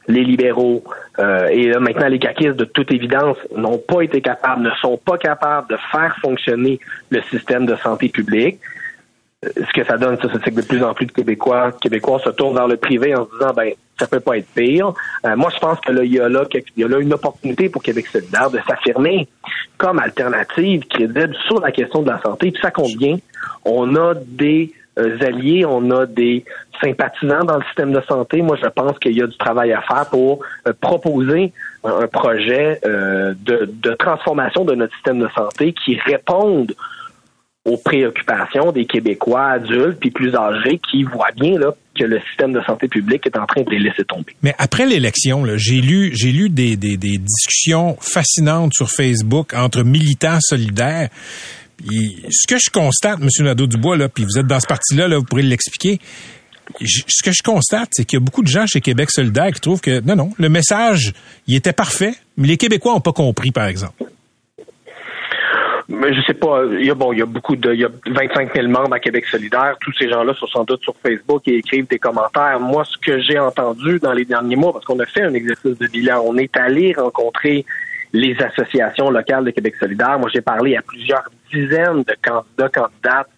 [0.09, 0.83] les libéraux
[1.19, 5.19] euh, et maintenant les caquistes, de toute évidence, n'ont pas été capables, ne sont pas
[5.19, 8.59] capables de faire fonctionner le système de santé publique.
[9.45, 12.21] Euh, Ce que ça donne, ça, c'est que de plus en plus de Québécois, Québécois
[12.25, 14.93] se tournent vers le privé en se disant, ben, ça peut pas être pire.
[15.25, 18.51] Euh, moi, je pense que là, il y a là, une opportunité pour Québec solidaire
[18.51, 19.29] de s'affirmer
[19.77, 22.51] comme alternative crédible sur la question de la santé.
[22.51, 23.19] Puis ça bien.
[23.65, 26.45] On a des alliés, on a des
[26.83, 28.43] sympathisants dans le système de santé.
[28.43, 31.53] Moi, je pense qu'il y a du travail à faire pour euh, proposer
[31.85, 36.75] un, projet euh, de, transformation de notre système de santé qui réponde
[37.65, 41.61] aux préoccupations des Québécois adultes puis plus âgés qui voient bien
[41.97, 44.35] que le système de santé publique est en train de les laisser tomber.
[44.43, 51.09] Mais après l'élection, j'ai lu, j'ai lu des discussions fascinantes sur Facebook entre militants solidaires.
[51.85, 53.29] Ce que je constate, M.
[53.41, 55.99] Nadeau-Dubois, là, puis vous êtes dans ce parti-là, là, vous pourrez l'expliquer.
[56.81, 59.61] Ce que je constate, c'est qu'il y a beaucoup de gens chez Québec solidaire qui
[59.61, 61.13] trouvent que non, non, le message,
[61.47, 64.05] il était parfait, mais les Québécois n'ont pas compris, par exemple.
[65.89, 67.85] Mais je sais pas, il y a bon, il y a beaucoup de, il y
[67.85, 69.77] a 25 000 membres à Québec solidaire.
[69.81, 72.59] Tous ces gens-là sont sans doute sur Facebook et écrivent des commentaires.
[72.61, 75.77] Moi, ce que j'ai entendu dans les derniers mois, parce qu'on a fait un exercice
[75.77, 77.67] de bilan, on est allé rencontrer
[78.13, 80.19] les associations locales de Québec solidaire.
[80.19, 83.29] Moi, j'ai parlé à plusieurs dizaines de candidats, candidates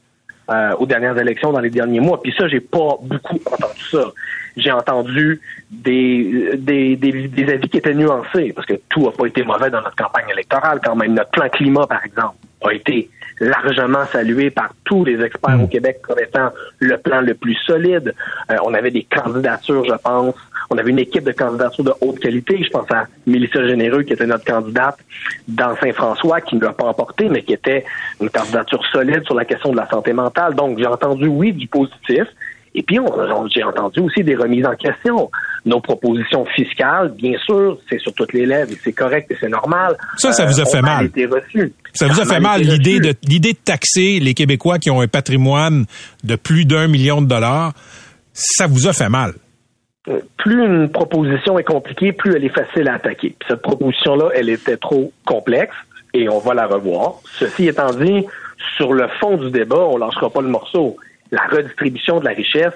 [0.50, 2.20] euh, aux dernières élections dans les derniers mois.
[2.20, 4.12] Puis ça, j'ai pas beaucoup entendu ça.
[4.56, 9.26] J'ai entendu des, des, des, des avis qui étaient nuancés, parce que tout n'a pas
[9.26, 11.14] été mauvais dans notre campagne électorale quand même.
[11.14, 13.10] Notre plan climat, par exemple, a été
[13.40, 18.14] largement salué par tous les experts au Québec comme étant le plan le plus solide.
[18.50, 20.34] Euh, on avait des candidatures, je pense.
[20.70, 22.62] On avait une équipe de candidatures de haute qualité.
[22.64, 24.98] Je pense à Mélissa Généreux, qui était notre candidate
[25.48, 27.85] dans Saint-François, qui ne l'a pas emporté, mais qui était
[28.20, 30.55] une candidature solide sur la question de la santé mentale.
[30.55, 32.24] Donc, j'ai entendu, oui, du positif.
[32.77, 35.31] Et puis, on- on- j'ai entendu aussi des remises en question.
[35.64, 39.48] Nos propositions fiscales, bien sûr, c'est sur toutes les lèvres et c'est correct et c'est
[39.48, 39.96] normal.
[40.16, 41.05] Ça, ça vous a ont fait mal.
[41.07, 41.72] été reçues.
[41.92, 45.07] Ça vous a fait mal l'idée de l'idée de taxer les Québécois qui ont un
[45.07, 45.85] patrimoine
[46.24, 47.72] de plus d'un million de dollars.
[48.33, 49.35] Ça vous a fait mal.
[50.09, 53.35] Euh, plus une proposition est compliquée, plus elle est facile à attaquer.
[53.38, 55.75] Puis cette proposition-là, elle était trop complexe
[56.12, 57.14] et on va la revoir.
[57.25, 58.27] Ceci étant dit,
[58.77, 60.97] sur le fond du débat, on lâchera pas le morceau.
[61.31, 62.75] La redistribution de la richesse,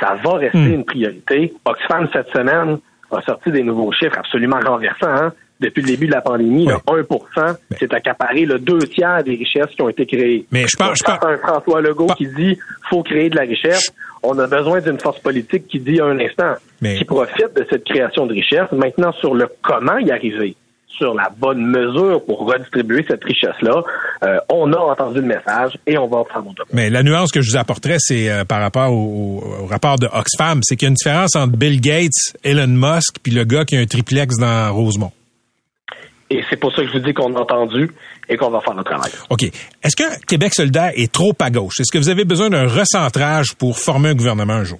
[0.00, 0.72] Ça va rester Hmm.
[0.72, 1.52] une priorité.
[1.66, 2.78] Oxfam, cette semaine,
[3.10, 5.08] a sorti des nouveaux chiffres absolument renversants.
[5.08, 5.32] hein.
[5.60, 6.74] Depuis le début de la pandémie, Ouais.
[6.74, 10.46] le 1% c'est accaparé le deux tiers des richesses qui ont été créées.
[10.50, 13.42] Mais je pense- je pense- un François Legault Pas- qui dit faut créer de la
[13.42, 13.92] richesse.
[14.22, 17.84] On a besoin d'une force politique qui dit un instant, Mais- qui profite de cette
[17.84, 18.70] création de richesse.
[18.72, 20.56] Maintenant, sur le comment y arriver,
[20.88, 23.82] sur la bonne mesure pour redistribuer cette richesse-là,
[24.24, 27.30] euh, on a entendu le message et on va en prendre notre Mais la nuance
[27.32, 30.86] que je vous apporterais, c'est euh, par rapport au, au rapport de Oxfam, c'est qu'il
[30.86, 33.86] y a une différence entre Bill Gates, Elon Musk, puis le gars qui a un
[33.86, 35.12] triplex dans Rosemont.
[36.30, 37.90] Et c'est pour ça que je vous dis qu'on a entendu
[38.28, 39.10] et qu'on va faire notre travail.
[39.30, 39.42] OK.
[39.42, 41.80] Est-ce que Québec solidaire est trop à gauche?
[41.80, 44.78] Est-ce que vous avez besoin d'un recentrage pour former un gouvernement un jour?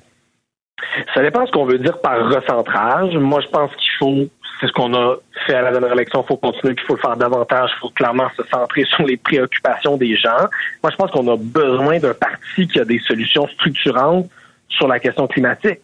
[1.12, 3.14] Ça dépend ce qu'on veut dire par recentrage.
[3.14, 4.28] Moi, je pense qu'il faut,
[4.60, 7.00] c'est ce qu'on a fait à la dernière élection, il faut continuer, qu'il faut le
[7.00, 10.46] faire davantage, il faut clairement se centrer sur les préoccupations des gens.
[10.82, 14.28] Moi, je pense qu'on a besoin d'un parti qui a des solutions structurantes
[14.68, 15.80] sur la question climatique.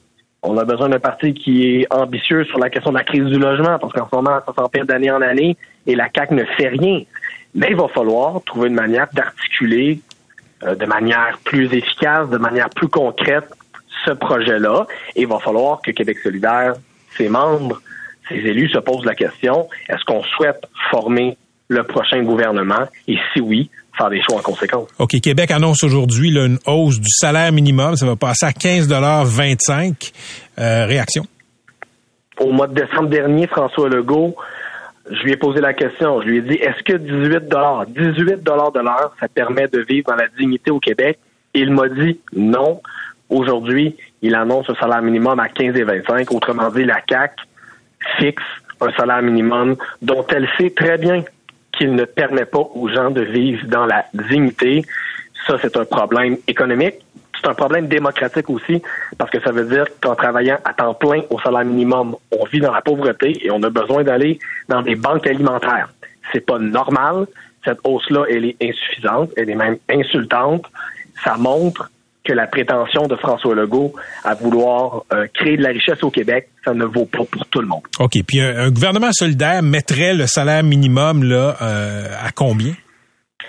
[0.48, 3.36] On a besoin d'un parti qui est ambitieux sur la question de la crise du
[3.36, 5.56] logement, parce qu'en ce moment, ça s'empire d'année en année
[5.88, 7.02] et la CAQ ne fait rien.
[7.54, 10.00] Mais il va falloir trouver une manière d'articuler
[10.62, 13.52] euh, de manière plus efficace, de manière plus concrète
[14.04, 14.86] ce projet-là.
[15.16, 16.74] Et il va falloir que Québec solidaire,
[17.16, 17.82] ses membres,
[18.28, 21.36] ses élus se posent la question, est-ce qu'on souhaite former
[21.68, 22.86] le prochain gouvernement?
[23.08, 24.88] Et si oui, faire des choix en conséquence.
[24.98, 27.96] OK, Québec annonce aujourd'hui une hausse du salaire minimum.
[27.96, 30.12] Ça va passer à 15,25
[30.58, 31.24] euh, Réaction?
[32.38, 34.36] Au mois de décembre dernier, François Legault,
[35.10, 36.20] je lui ai posé la question.
[36.22, 37.48] Je lui ai dit, est-ce que 18
[37.88, 41.18] 18 de l'heure, ça permet de vivre dans la dignité au Québec?
[41.54, 42.80] Il m'a dit non.
[43.28, 46.34] Aujourd'hui, il annonce un salaire minimum à 15,25.
[46.34, 47.32] Autrement dit, la CAC
[48.18, 48.42] fixe
[48.80, 51.24] un salaire minimum dont elle sait très bien
[51.76, 54.84] qu'il ne permet pas aux gens de vivre dans la dignité.
[55.46, 56.96] Ça, c'est un problème économique.
[57.40, 58.82] C'est un problème démocratique aussi,
[59.18, 62.60] parce que ça veut dire qu'en travaillant à temps plein au salaire minimum, on vit
[62.60, 65.90] dans la pauvreté et on a besoin d'aller dans des banques alimentaires.
[66.32, 67.26] C'est pas normal.
[67.64, 70.64] Cette hausse-là, elle est insuffisante, elle est même insultante.
[71.24, 71.90] Ça montre
[72.26, 76.48] que la prétention de François Legault à vouloir euh, créer de la richesse au Québec,
[76.64, 77.82] ça ne vaut pas pour tout le monde.
[78.00, 78.12] OK.
[78.26, 82.72] Puis un, un gouvernement solidaire mettrait le salaire minimum là euh, à combien?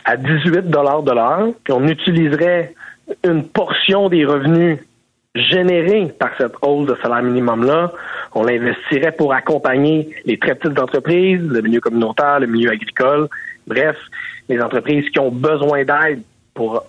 [0.05, 2.73] À 18 de l'heure, puis on utiliserait
[3.25, 4.79] une portion des revenus
[5.35, 7.91] générés par cette hausse de salaire minimum-là,
[8.33, 13.27] on l'investirait pour accompagner les très petites entreprises, le milieu communautaire, le milieu agricole,
[13.67, 13.95] bref,
[14.49, 16.21] les entreprises qui ont besoin d'aide
[16.53, 16.83] pour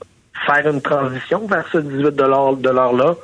[0.46, 3.14] faire une transition vers ce 18 de l'heure-là,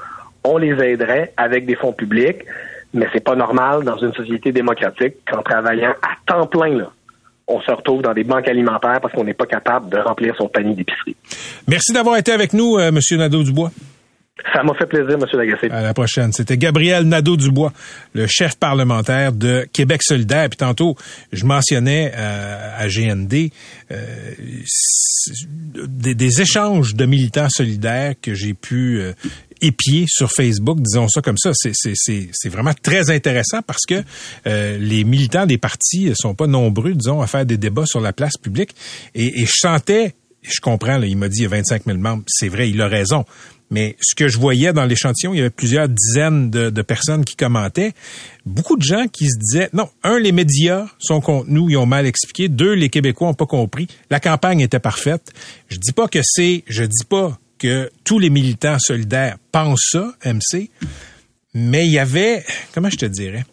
[0.44, 2.44] on les aiderait avec des fonds publics,
[2.92, 6.90] mais c'est pas normal dans une société démocratique qu'en travaillant à temps plein, là,
[7.46, 10.48] on se retrouve dans des banques alimentaires parce qu'on n'est pas capable de remplir son
[10.48, 11.16] panier d'épicerie.
[11.68, 13.70] Merci d'avoir été avec nous, euh, Monsieur Nadeau-Dubois.
[14.52, 15.24] Ça m'a fait plaisir, M.
[15.32, 15.70] Lagacé.
[15.70, 16.32] À la prochaine.
[16.32, 17.72] C'était Gabriel Nadeau-Dubois,
[18.14, 20.48] le chef parlementaire de Québec solidaire.
[20.48, 20.96] Puis tantôt,
[21.32, 23.50] je mentionnais euh, à GND
[23.92, 24.32] euh,
[25.86, 29.12] des, échanges de militants solidaires que j'ai pu euh,
[29.60, 31.52] épier sur Facebook, disons ça comme ça.
[31.54, 34.02] C'est, vraiment très intéressant parce que
[34.44, 38.36] les militants des partis sont pas nombreux, disons, à faire des débats sur la place
[38.36, 38.74] publique.
[39.14, 42.48] Et, je sentais, je comprends, il m'a dit il y a 25 000 membres, c'est
[42.48, 43.24] vrai, il a raison.
[43.70, 47.34] Mais ce que je voyais dans l'échantillon, il y avait plusieurs dizaines de, personnes qui
[47.34, 47.92] commentaient.
[48.46, 51.86] Beaucoup de gens qui se disaient, non, un, les médias sont contre nous, ils ont
[51.86, 52.48] mal expliqué.
[52.48, 53.88] Deux, les Québécois ont pas compris.
[54.10, 55.32] La campagne était parfaite.
[55.68, 60.14] Je dis pas que c'est, je dis pas que tous les militants solidaires pensent ça,
[60.24, 60.70] MC,
[61.54, 63.44] mais il y avait, comment je te dirais,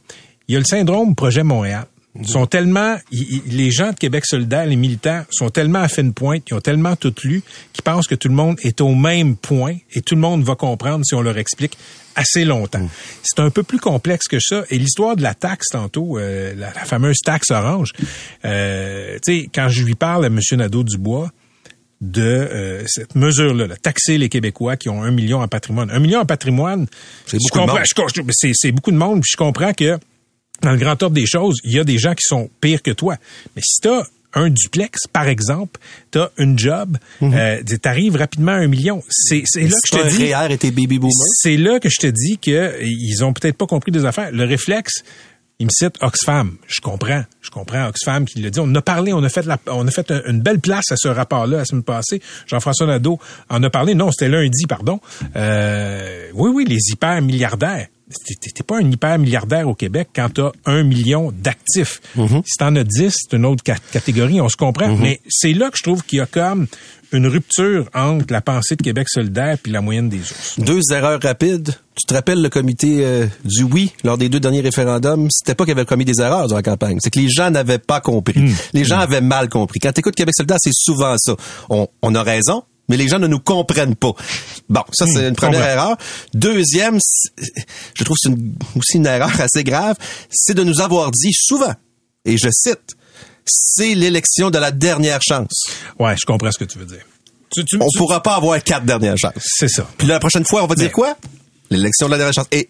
[0.47, 1.85] il y a le syndrome Projet Montréal.
[2.25, 6.53] Sont tellement, les gens de Québec solidaire, les militants, sont tellement à fine pointe, ils
[6.53, 10.01] ont tellement tout lu, qu'ils pensent que tout le monde est au même point et
[10.01, 11.77] tout le monde va comprendre si on leur explique
[12.15, 12.85] assez longtemps.
[13.23, 14.65] C'est un peu plus complexe que ça.
[14.69, 17.93] Et l'histoire de la taxe tantôt, euh, la, la, fameuse taxe orange,
[18.43, 20.39] euh, tu sais, quand je lui parle à M.
[20.51, 21.31] Nadeau-Dubois,
[22.01, 25.91] de euh, cette mesure-là, là, taxer les Québécois qui ont un million en patrimoine.
[25.91, 26.87] Un million en patrimoine,
[27.27, 27.69] c'est beaucoup,
[28.33, 29.21] c'est beaucoup de monde.
[29.23, 29.99] Je comprends que
[30.61, 32.91] dans le grand ordre des choses, il y a des gens qui sont pires que
[32.91, 33.15] toi.
[33.55, 37.71] Mais si t'as un duplex, par exemple, t'as une job, mm -hmm.
[37.71, 39.03] euh, t'arrives rapidement à un million.
[39.09, 40.33] C'est là que je te dis.
[41.43, 44.31] C'est là que je te dis que ils ont peut-être pas compris des affaires.
[44.31, 45.03] Le réflexe,
[45.59, 46.57] il me cite Oxfam.
[46.67, 47.23] Je comprends.
[47.41, 48.59] Je comprends Oxfam qui le dit.
[48.59, 51.07] On a parlé, on a fait la, on a fait une belle place à ce
[51.07, 52.19] rapport-là la semaine passée.
[52.47, 53.19] Jean-François Nadeau
[53.49, 53.93] en a parlé.
[53.93, 54.99] Non, c'était lundi, pardon.
[55.35, 57.87] Euh, oui, oui, les hyper milliardaires
[58.53, 62.01] t'es pas un hyper milliardaire au Québec quand t'as un million d'actifs.
[62.15, 62.41] Mhm.
[62.45, 64.89] Si t'en as 10, c'est une autre ca- catégorie, on se comprend.
[64.89, 64.99] Mhm.
[65.01, 66.67] Mais c'est là que je trouve qu'il y a comme
[67.13, 70.59] une rupture entre la pensée de Québec solidaire puis la moyenne des ours.
[70.59, 71.75] Deux erreurs rapides.
[71.93, 75.27] Tu te rappelles le comité euh, du oui lors des deux derniers référendums?
[75.29, 76.97] C'était pas qu'il avait commis des erreurs dans la campagne.
[77.01, 78.39] C'est que les gens n'avaient pas compris.
[78.39, 78.53] Hmm.
[78.71, 79.79] Les gens avaient mal compris.
[79.81, 81.35] Quand tu écoutes Québec solidaire, c'est souvent ça.
[81.69, 84.11] On, on a raison, mais les gens ne nous comprennent pas.
[84.69, 85.71] Bon, ça, c'est Hmm, une première comprends.
[85.71, 85.97] erreur.
[86.35, 86.99] Deuxième,
[87.95, 89.95] je trouve que c'est une- aussi une erreur assez grave,
[90.29, 91.73] c'est de nous avoir dit souvent,
[92.25, 92.95] et je cite,
[93.45, 95.63] c'est l'élection de la dernière chance.
[95.99, 97.01] Ouais, je comprends ce que tu veux dire.
[97.53, 99.33] Tu, tu- On tu- pourra pas avoir quatre dernières chances.
[99.43, 99.85] C'est ça.
[99.97, 101.17] Puis la prochaine fois, on va dire Mais- quoi?
[101.69, 102.47] L'élection de la dernière chance.
[102.51, 102.69] Et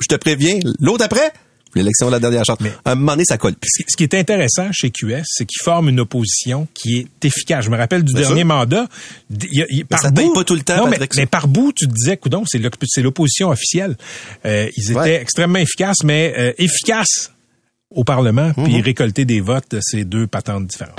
[0.00, 1.32] je te préviens, l'autre après,
[1.74, 2.58] l'élection de la dernière chance.
[2.60, 3.54] Mais- à un moment donné, ça colle.
[3.62, 7.64] Ce qui- est intéressant chez QS, c'est qu'ils forment une opposition qui est efficace.
[7.64, 8.46] Je me rappelle du Bien dernier sûr.
[8.46, 8.86] mandat.
[9.30, 11.86] y a- par ça paye bout- pas tout le temps, non, mais, par bout, tu
[11.86, 13.96] te disais, coudon, c'est l'op- c'est l'opposition officielle.
[14.44, 15.22] Euh, ils étaient Ouais.
[15.22, 17.30] extrêmement efficaces, mais euh, efficaces
[17.90, 18.80] au Parlement, puis Mhm.
[18.82, 20.98] récolter des votes, c'est deux patentes différentes.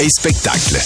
[0.00, 0.78] Et spectacle.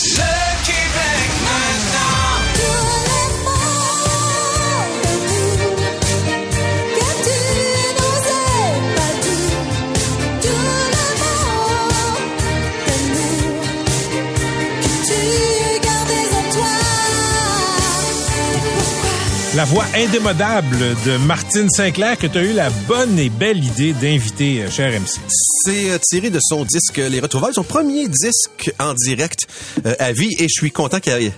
[19.54, 23.92] La voix indémodable de Martine Sinclair que tu as eu la bonne et belle idée
[23.92, 25.20] d'inviter, euh, cher MC.
[25.28, 29.46] C'est euh, tiré de son disque Les Retrouvailles, son premier disque en direct
[29.84, 30.34] euh, à vie.
[30.38, 31.32] Et je suis content qu'il ait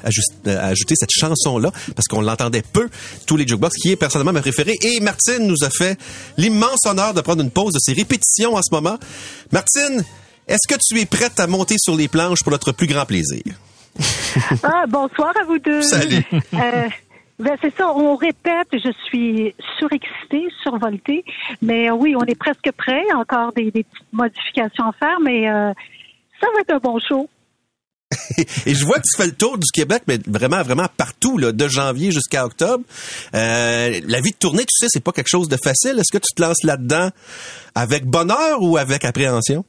[0.46, 2.88] euh, ajouté cette chanson-là, parce qu'on l'entendait peu,
[3.27, 4.77] tous les jukebox, qui est personnellement ma préférée.
[4.83, 5.98] Et Martine nous a fait
[6.37, 8.96] l'immense honneur de prendre une pause de ses répétitions en ce moment.
[9.50, 10.05] Martine,
[10.46, 13.42] est-ce que tu es prête à monter sur les planches pour notre plus grand plaisir?
[14.62, 15.83] Ah, bonsoir à vous deux.
[15.83, 16.24] Salut.
[16.55, 16.88] Euh,
[17.38, 21.25] ben c'est ça, on répète, je suis surexcitée, survoltée,
[21.62, 25.73] mais oui, on est presque prêt, encore des, des petites modifications à faire, mais euh,
[26.40, 27.29] ça va être un bon show.
[28.66, 31.53] Et je vois que tu fais le tour du Québec, mais vraiment, vraiment partout, là,
[31.53, 32.85] de janvier jusqu'à octobre.
[33.35, 35.99] Euh, la vie de tournée, tu sais, c'est pas quelque chose de facile.
[35.99, 37.11] Est-ce que tu te lances là-dedans
[37.75, 39.64] avec bonheur ou avec appréhension?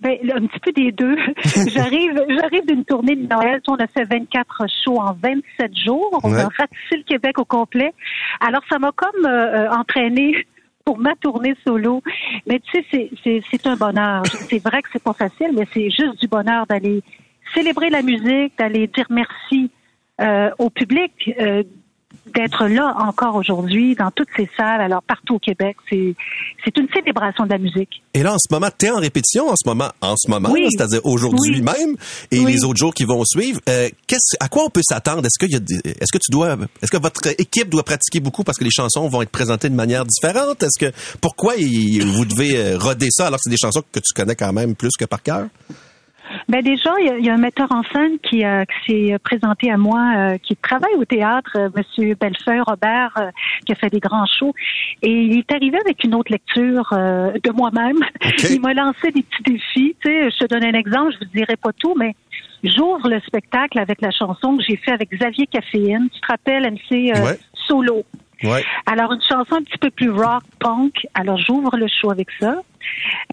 [0.00, 1.16] Ben, là, un petit peu des deux.
[1.68, 3.60] j'arrive, j'arrive d'une tournée de Noël.
[3.68, 6.20] On a fait 24 shows en 27 jours.
[6.22, 6.40] On Ouais.
[6.40, 7.92] a ratissé le Québec au complet.
[8.40, 10.46] Alors, ça m'a comme euh, euh, entraîné
[10.84, 12.02] pour ma tournée solo.
[12.46, 14.26] Mais tu sais, c'est, c'est, c'est un bonheur.
[14.26, 17.02] C'est vrai que c'est pas facile, mais c'est juste du bonheur d'aller
[17.54, 19.70] célébrer la musique, d'aller dire merci
[20.20, 21.62] euh, au public, euh,
[22.34, 25.76] d'être là encore aujourd'hui dans toutes ces salles, alors partout au Québec.
[25.88, 26.14] C'est,
[26.64, 28.02] c'est une célébration de la musique.
[28.12, 30.50] Et là, en ce moment, tu es en répétition, en ce moment, en ce moment,
[30.50, 30.66] Oui.
[30.70, 31.62] c'est-à-dire aujourd'hui Oui.
[31.62, 31.96] même,
[32.30, 32.52] et Oui.
[32.52, 33.60] les autres jours qui vont suivre.
[33.68, 35.24] Euh, qu'est-ce, à quoi on peut s'attendre?
[35.26, 38.20] Est-ce qu'il y a des- est-ce que tu dois, est-ce que votre équipe doit pratiquer
[38.20, 40.62] beaucoup parce que les chansons vont être présentées de manière différente?
[40.62, 44.12] Est-ce que, pourquoi vous devez euh, roder ça alors que c'est des chansons que tu
[44.14, 45.46] connais quand même plus que par cœur?
[46.48, 49.08] Ben déjà, il y, a, il y a un metteur en scène qui, euh, qui
[49.10, 53.30] s'est présenté à moi, euh, qui travaille au théâtre, euh, Monsieur Bellefeuille Robert, euh,
[53.66, 54.54] qui a fait des grands shows,
[55.02, 57.98] et il est arrivé avec une autre lecture euh, de moi-même.
[58.50, 59.96] Il m'a lancé des petits défis.
[60.04, 62.14] Tu sais, je te donne un exemple, je vous dirai pas tout, mais
[62.62, 66.08] j'ouvre le spectacle avec la chanson que j'ai fait avec Xavier Caféine.
[66.12, 67.38] Tu te rappelles, MC euh, Ouais.
[67.68, 68.04] solo.
[68.44, 68.64] Ouais.
[68.86, 71.06] Alors, une chanson un petit peu plus rock, punk.
[71.14, 72.56] Alors, j'ouvre le show avec ça.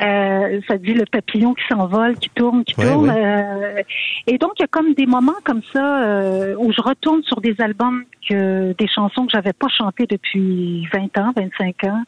[0.02, 3.10] Euh, ça dit le papillon qui s'envole, qui tourne, qui Ouais, tourne.
[3.10, 3.16] ouais.
[3.24, 3.82] Euh,
[4.28, 7.42] et donc, il y a comme des moments comme ça euh, où je retourne sur
[7.42, 12.04] des albums, que des chansons que j'avais pas chantées depuis 20 ans, 25 ans.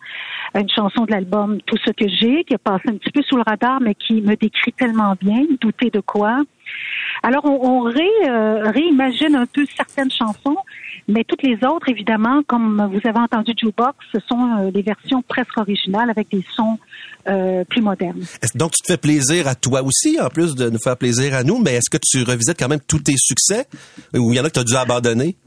[0.56, 3.36] Une chanson de l'album Tout ce que j'ai, qui a passé un petit peu sous
[3.36, 5.42] le radar, mais qui me décrit tellement bien.
[5.60, 6.40] Douter de quoi?
[7.22, 10.58] Alors, on, on ré, euh, réimagine un peu certaines chansons,
[11.08, 15.22] mais toutes les autres, évidemment, comme vous avez entendu Jukebox, ce sont euh, des versions
[15.22, 16.78] presque originales avec des sons
[17.28, 18.24] euh, plus modernes.
[18.56, 21.44] Donc, tu te fais plaisir à toi aussi, en plus de nous faire plaisir à
[21.44, 23.68] nous, mais est-ce que tu revisites quand même tous tes succès?
[24.14, 25.38] Ou il y en a que tu as dû abandonner?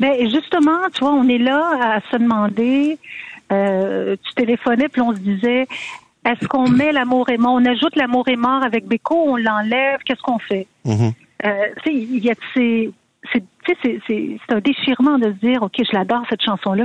[0.00, 2.98] Mais justement, tu vois, on est là à se demander,
[3.52, 5.66] euh, tu téléphonais, puis on se disait,
[6.24, 9.98] est-ce qu'on met l'amour est mort, on ajoute l'amour est mort avec Beko, on l'enlève,
[10.04, 10.66] qu'est-ce qu'on fait?
[10.84, 11.12] Mhm.
[11.44, 11.50] Euh,
[11.84, 12.90] tu sais, il y a c'est
[13.32, 16.42] c'est tu sais, c'est- c'est c'est un déchirement de se dire ok je l'adore cette
[16.42, 16.84] chanson là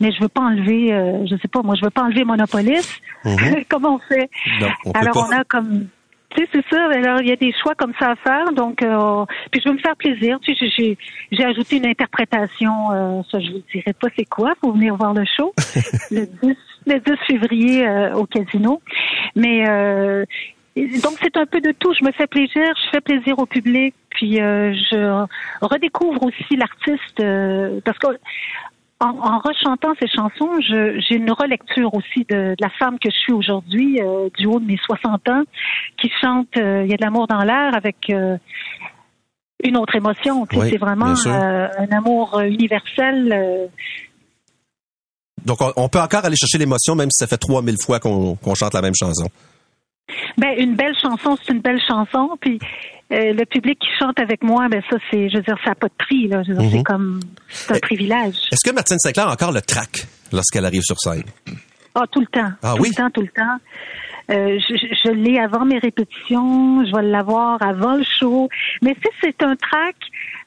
[0.00, 3.00] mais je veux pas enlever euh, je sais pas moi je veux pas enlever Monopolis.
[3.68, 4.28] Comment on fait?
[4.60, 5.86] Non, on peut alors on a comme
[6.30, 8.82] tu sais c'est ça alors il y a des choix comme ça à faire donc
[8.82, 10.98] euh, puis je veux me faire plaisir tu sais j'ai- j'ai
[11.32, 15.14] j'ai ajouté une interprétation euh, ça je vous dirai pas c'est quoi faut venir voir
[15.14, 15.52] le show.
[16.10, 16.56] Le 10
[16.86, 18.80] le 10 février euh, au casino
[19.36, 20.24] mais euh,
[20.76, 21.92] donc c'est un peu de tout.
[21.98, 25.26] Je me fais plaisir, je fais plaisir au public, puis euh, je
[25.60, 28.06] redécouvre aussi l'artiste euh, parce que
[29.00, 33.10] en, en rechantant ces chansons, je- j'ai une relecture aussi de, de la femme que
[33.10, 35.42] je suis aujourd'hui, euh, du haut de mes 60 ans,
[35.98, 38.36] qui chante euh, Il y a de l'amour dans l'air avec euh,
[39.64, 40.42] une autre émotion.
[40.42, 43.68] Oui, c'est vraiment euh, un amour euh, universel.
[45.44, 48.36] Donc, on, on peut encore aller chercher l'émotion, même si ça fait 3000 fois qu'on
[48.54, 49.28] chante la même chanson.
[50.38, 52.36] Ben, une belle chanson, c'est une belle chanson.
[52.40, 52.58] Puis
[53.12, 55.74] euh, le public qui chante avec moi, ben ça, c'est, je veux dire, ça n'a
[55.76, 56.26] pas de prix.
[56.28, 56.42] Là.
[56.42, 56.76] Je veux dire, Mhm.
[56.78, 58.34] c'est comme, c'est un privilège.
[58.52, 61.22] Est-ce que Martine Sinclair a encore le trac lorsqu'elle arrive sur scène?
[61.94, 62.50] Ah, tout le temps.
[62.62, 62.88] Ah tout oui?
[62.90, 63.56] le temps, tout le temps.
[64.30, 68.48] Euh, je je- je l'ai avant mes répétitions, je vais l'avoir avant le show.
[68.82, 69.96] Mais sais, c'est un track.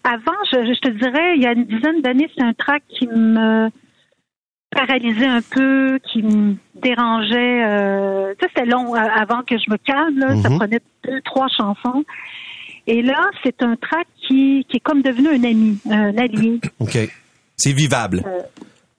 [0.05, 3.07] Avant, je, je te dirais, il y a une dizaine d'années, c'est un track qui
[3.07, 3.69] me
[4.73, 7.63] paralysait un peu, qui me dérangeait.
[7.65, 10.19] Euh, tu sais, c'était long euh, avant que je me calme.
[10.19, 10.35] Là.
[10.41, 10.57] Ça Mhm.
[10.59, 12.03] prenait deux, trois chansons.
[12.87, 16.59] Et là, c'est un track qui, qui est comme devenu un ami, un allié.
[16.79, 16.97] OK.
[17.55, 18.23] C'est vivable.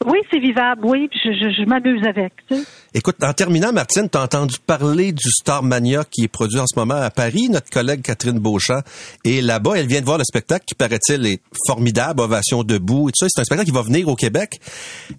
[0.04, 0.84] Oui, c'est vivable.
[0.84, 2.32] Oui, je, je, m'amuse avec.
[2.48, 2.56] Tu.
[2.92, 6.94] Écoute, en terminant, Martine, t'as entendu parler du Starmania qui est produit en ce moment
[6.94, 7.48] à Paris.
[7.48, 8.82] Notre collègue Catherine Beauchamp
[9.24, 9.76] est là-bas.
[9.76, 13.26] Elle vient de voir le spectacle qui, paraît-il, est formidable, ovation debout et tout ça.
[13.30, 14.60] C'est un spectacle qui va venir au Québec.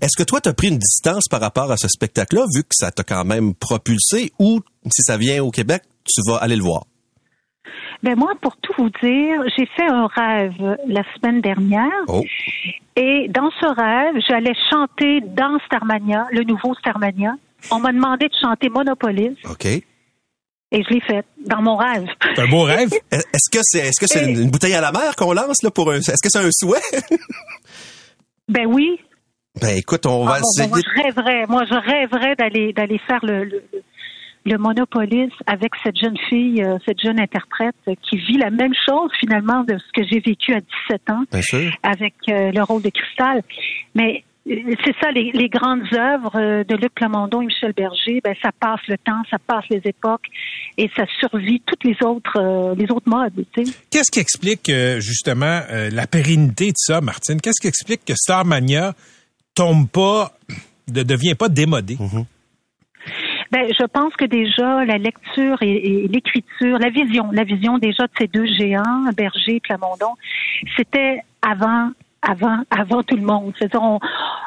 [0.01, 2.91] Est-ce que toi, t'as pris une distance par rapport à ce spectacle-là, vu que ça
[2.91, 6.85] t'a quand même propulsé, ou si ça vient au Québec, tu vas aller le voir?
[8.03, 11.89] Ben moi, pour tout vous dire, j'ai fait un rêve la semaine dernière.
[12.07, 12.23] Oh.
[12.95, 17.33] Et dans ce rêve, j'allais chanter dans Starmania, le nouveau Starmania.
[17.71, 19.65] On m'a demandé de chanter Monopolis OK.
[19.65, 19.83] et
[20.71, 22.05] je l'ai fait dans mon rêve.
[22.35, 22.89] C'est un beau rêve.
[23.11, 25.91] Est-ce que c'est est-ce que c'est une, bouteille à la mer qu'on lance là pour
[25.91, 26.79] un est-ce que c'est un souhait?
[28.47, 28.99] Ben oui.
[29.59, 30.67] Ben écoute, on va Ah, bon, essayer.
[30.69, 33.63] bon, moi, je rêverais, moi, je rêverais d'aller d'aller faire le, le,
[34.45, 38.73] le Monopolis avec cette jeune fille, euh, cette jeune interprète euh, qui vit la même
[38.87, 41.23] chose finalement de ce que j'ai vécu à 17 ans.
[41.31, 41.71] Bien sûr.
[41.83, 43.41] avec euh, le rôle de Cristal.
[43.95, 48.51] Mais c'est ça, les, les grandes œuvres de Luc Plamondon et Michel Berger, ben, ça
[48.51, 50.27] passe le temps, ça passe les époques
[50.77, 53.33] et ça survit toutes les autres, euh, les autres modes.
[53.53, 53.73] Tu sais.
[53.89, 57.41] Qu'est-ce qui explique euh, justement euh, la pérennité de ça, Martine?
[57.41, 58.93] Qu'est-ce qui explique que Starmania
[59.55, 60.37] tombe pas,
[60.93, 61.97] ne devient pas démodé?
[63.55, 68.03] Ben, je pense que déjà la lecture et, et l'écriture, la vision, la vision déjà
[68.03, 70.13] de ces deux géants, Berger et Plamondon,
[70.75, 71.91] c'était avant
[72.21, 73.53] avant, avant tout le monde.
[73.57, 73.99] C'est-à-dire, on-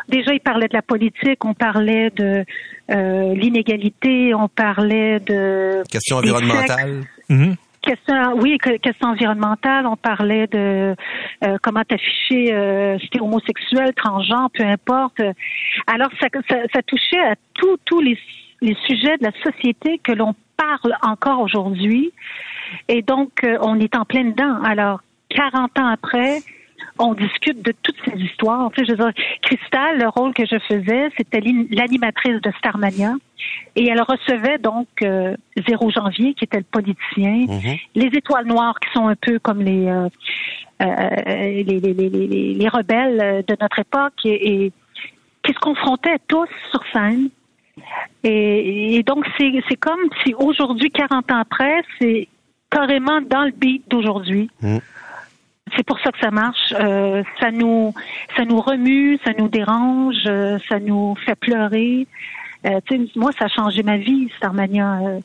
[0.08, 2.44] déjà, ils parlaient de la politique, on parlait de
[2.90, 7.04] euh, l'inégalité, on parlait de Question environnementale.
[7.30, 7.54] Mhm.
[7.80, 9.86] Question, oui, que- question environnementale.
[9.86, 10.94] On parlait de
[11.44, 15.22] euh, comment t'afficher euh, si t'es homosexuel, transgenre, peu importe.
[15.86, 18.18] Alors, ça, ça, ça touchait à tous tous les,
[18.60, 22.12] les sujets de la société que l'on parle encore aujourd'hui.
[22.88, 24.62] Et donc, euh, on est en plein dedans.
[24.62, 25.00] Alors,
[25.30, 26.40] 40 ans après,
[26.98, 28.70] on discute de toutes ces histoires.
[28.72, 31.40] Tu sais, je veux dire, Cristal, le rôle que je faisais, c'était
[31.70, 33.14] l'animatrice de Starmania.
[33.76, 35.36] Et elle recevait donc euh,
[35.68, 37.46] Zéro Janvier, qui était le politicien,
[37.94, 40.08] les étoiles noires, qui sont un peu comme les, euh,
[40.82, 40.86] euh,
[41.36, 44.72] les, les, les, les, les rebelles de notre époque, et, et
[45.44, 47.28] qui se confrontaient tous sur scène.
[48.24, 52.28] Et, et donc, c'est c'est comme si aujourd'hui, 40 ans après, c'est
[52.70, 54.50] carrément dans le beat d'aujourd'hui.
[54.60, 54.78] Mm.
[55.76, 56.74] C'est pour ça que ça marche.
[56.80, 57.92] Euh, ça nous,
[58.36, 62.06] ça nous remue, ça nous dérange, euh, ça nous fait pleurer.
[62.66, 62.80] Euh,
[63.14, 64.98] moi, ça a changé ma vie, Starmania.
[65.02, 65.20] Euh,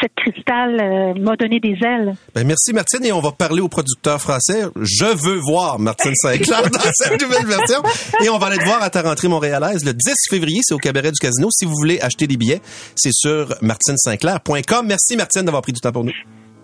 [0.00, 2.14] cette cristal euh, m'a donné des ailes.
[2.34, 4.64] Ben merci Martine et on va parler aux producteurs français.
[4.80, 7.82] Je veux voir Martine Sinclair dans cette nouvelle version
[8.22, 10.78] et on va aller te voir à ta rentrée montréalaise le 10 février, c'est au
[10.78, 11.48] cabaret du Casino.
[11.50, 12.60] Si vous voulez acheter des billets,
[12.94, 14.86] c'est sur martinesinclair.com.
[14.86, 16.12] Merci Martine d'avoir pris du temps pour nous.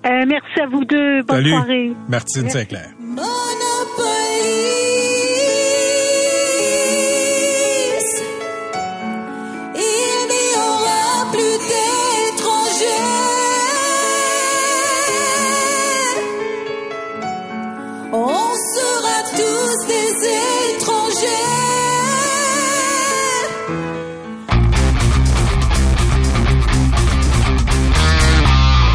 [0.04, 1.22] Euh, merci à vous deux.
[1.22, 1.92] Bonne Salut, soirée.
[2.08, 2.90] Martine Sinclair.
[2.98, 3.61] Monopolis,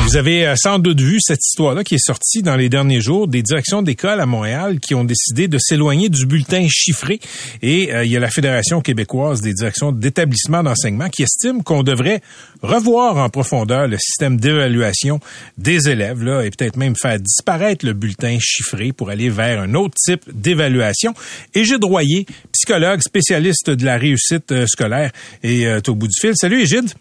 [0.07, 3.27] Vous avez euh, sans doute vu cette histoire-là qui est sortie dans les derniers jours
[3.27, 7.19] des directions d'école à Montréal qui ont décidé de s'éloigner du bulletin chiffré.
[7.61, 11.83] Et euh, il y a la Fédération québécoise des directions d'établissements d'enseignement qui estime qu'on
[11.83, 12.21] devrait
[12.61, 15.19] revoir en profondeur le système d'évaluation
[15.57, 19.73] des élèves là, et peut-être même faire disparaître le bulletin chiffré pour aller vers un
[19.73, 21.13] autre type d'évaluation.
[21.53, 25.11] Et Royer, psychologue, spécialiste de la réussite euh, scolaire,
[25.43, 26.31] est au bout du fil.
[26.33, 26.93] Salut Égide.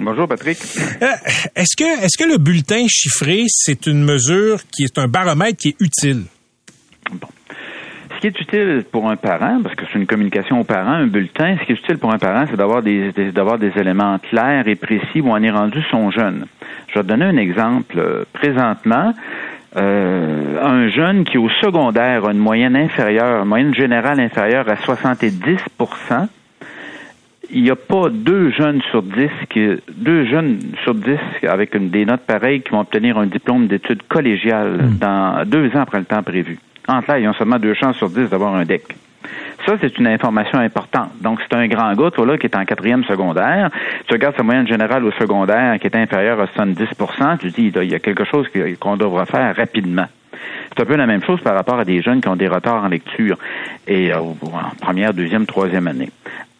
[0.00, 0.58] Bonjour Patrick.
[1.02, 1.06] Euh,
[1.54, 5.68] est-ce que est-ce que le bulletin chiffré c'est une mesure qui est un baromètre qui
[5.68, 6.24] est utile?
[7.12, 7.28] Bon.
[8.14, 11.06] Ce qui est utile pour un parent, parce que c'est une communication aux parents, un
[11.06, 14.66] bulletin, ce qui est utile pour un parent, c'est d'avoir des, d'avoir des éléments clairs
[14.66, 16.46] et précis où on est rendu son jeune.
[16.88, 18.26] Je vais te donner un exemple.
[18.32, 19.14] Présentement,
[19.76, 24.76] euh, un jeune qui au secondaire a une moyenne inférieure, une moyenne générale inférieure à
[24.76, 25.58] 70
[27.54, 31.88] il n'y a pas deux jeunes sur dix qui, deux jeunes sur dix avec une,
[31.88, 34.98] des notes pareilles qui vont obtenir un diplôme d'études collégiales hmm.
[34.98, 36.58] dans deux ans après le temps prévu.
[36.88, 38.96] Entre là, ils ont seulement deux chances sur dix d'avoir un DEC.
[39.64, 41.10] Ça, c'est une information importante.
[41.22, 43.70] Donc, c'est un grand gars, toi, là, qui est en quatrième secondaire.
[44.06, 47.90] Tu regardes sa moyenne générale au secondaire qui est inférieure à 70% tu dis, il
[47.90, 48.46] y a quelque chose
[48.78, 50.06] qu'on devra faire rapidement.
[50.76, 52.84] C'est un peu la même chose par rapport à des jeunes qui ont des retards
[52.84, 53.38] en lecture
[53.86, 56.10] et euh, en première, deuxième, troisième année.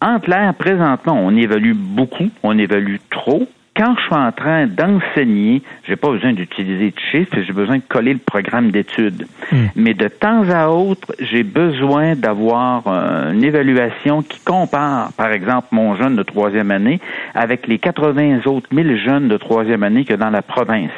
[0.01, 3.47] En clair, présentement, on évalue beaucoup, on évalue trop.
[3.75, 7.83] Quand je suis en train d'enseigner, j'ai pas besoin d'utiliser de chiffres, j'ai besoin de
[7.89, 9.27] coller le programme d'études.
[9.51, 9.65] Hmm.
[9.75, 15.95] Mais de temps à autre, j'ai besoin d'avoir une évaluation qui compare, par exemple, mon
[15.95, 17.01] jeune de troisième année
[17.33, 20.91] avec les 80 autres 1000 jeunes de troisième année que dans la province.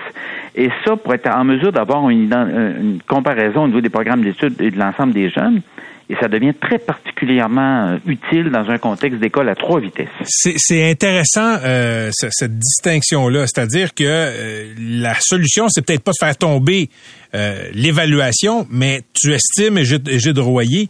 [0.59, 4.59] Et ça, pour être en mesure d'avoir une, une comparaison au niveau des programmes d'études
[4.59, 5.61] et de l'ensemble des jeunes,
[6.09, 10.07] et ça devient très particulièrement euh, utile dans un contexte d'école à trois vitesses.
[10.23, 16.37] C'est intéressant euh, cette distinction-là, c'est-à-dire que euh, la solution, c'est peut-être pas de faire
[16.37, 16.89] tomber
[17.35, 20.87] euh, l'évaluation, mais tu estimes, Gilles Royer,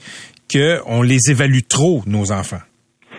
[0.51, 2.61] qu'on les évalue trop, nos enfants.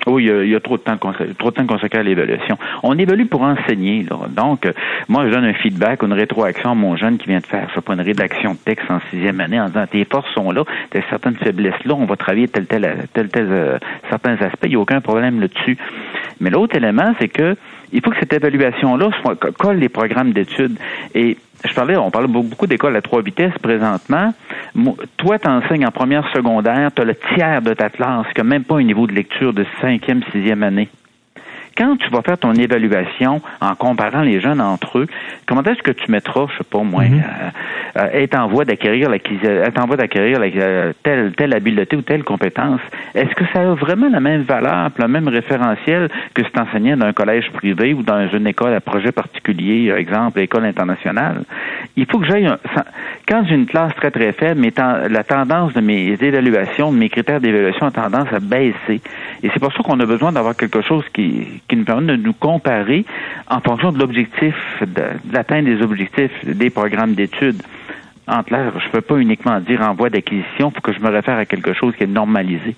[0.08, 2.56] Oui, il y, a, trop de temps trop de temps consacré à l'évaluation.
[2.82, 4.06] On évalue pour enseigner.
[4.30, 4.72] Donc, euh,
[5.08, 7.82] moi, je donne un feedback, une rétroaction à mon jeune qui vient de faire, ça
[7.82, 11.04] pas une rédaction de texte en sixième année en disant tes forces sont là, tes
[11.10, 13.78] certaines faiblesses là, on va travailler tel tel tel tel euh,
[14.08, 15.76] certains aspects, il n'y a aucun problème là-dessus.
[16.40, 17.56] Mais l'autre élément, c'est que
[17.92, 19.10] il faut que cette évaluation-là
[19.58, 20.76] colle les programmes d'études.
[21.14, 21.36] Et
[21.66, 24.34] je parlais, on parle beaucoup d'écoles à trois vitesses présentement.
[25.16, 28.44] Toi, tu enseignes en première secondaire, tu as le tiers de ta classe qui n'a
[28.44, 30.88] même pas un niveau de lecture de cinquième, sixième année
[31.78, 35.06] quand tu vas faire ton évaluation en comparant les jeunes entre eux,
[35.46, 37.22] comment est-ce que tu mettras, je sais pas moi, mm
[38.12, 40.40] être en voie d'acquérir être en voie d'acquérir
[41.02, 42.80] telle telle habileté ou telle compétence?
[43.14, 47.06] Est-ce que ça a vraiment la même valeur, le même référentiel que cet enseignant dans
[47.06, 51.42] un collège privé ou dans une école à projet particulier, exemple école internationale?
[51.96, 52.48] Il faut que j'aille
[53.26, 54.72] quand j'ai une classe très très faible, mais
[55.08, 59.00] la tendance de mes évaluations, de mes critères d'évaluation a tendance à baisser.
[59.42, 62.22] Et c'est pour ça qu'on a besoin d'avoir quelque chose qui qui nous permet de
[62.22, 63.04] nous comparer
[63.48, 65.02] en fonction de l'objectif, de,
[65.32, 67.62] l'atteinte des objectifs des programmes d'études.
[68.26, 71.38] En clair, je peux pas uniquement dire en voie d'acquisition, faut que je me réfère
[71.38, 72.76] à quelque chose qui est normalisé.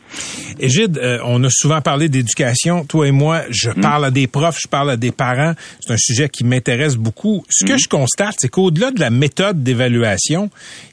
[0.61, 2.85] Égide, euh, on a souvent parlé d'éducation.
[2.85, 3.81] Toi et moi, je hmm.
[3.81, 5.55] parle à des profs, je parle à des parents.
[5.81, 7.45] C'est un sujet qui m'intéresse beaucoup.
[7.49, 7.79] Ce que hmm.
[7.79, 10.51] je constate, c'est qu'au-delà de la méthode d'évaluation,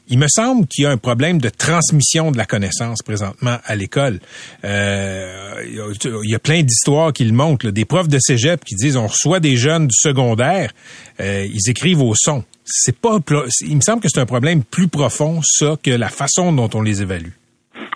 [0.08, 3.76] il me semble qu'il y a un problème de transmission de la connaissance présentement à
[3.76, 4.20] l'école.
[4.64, 7.70] Euh, il y a plein d'histoires qui le montrent.
[7.70, 10.72] Des profs de cégep qui disent on reçoit des jeunes du secondaire,
[11.20, 13.18] euh, ils écrivent au son c'est pas,
[13.62, 16.82] il me semble que c'est un problème plus profond, ça, que la façon dont on
[16.82, 17.32] les évalue.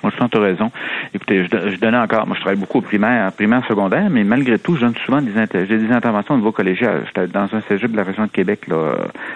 [0.02, 0.70] Moi, je sens tu as raison.
[1.14, 4.76] Écoutez, je, donnais encore, moi, je travaille beaucoup au primaire, primaire, secondaire, mais malgré tout,
[4.76, 5.32] je donne souvent des,
[5.66, 7.02] j'ai des interventions au niveau collégial.
[7.06, 8.94] J'étais dans un cégep de la région de Québec, là,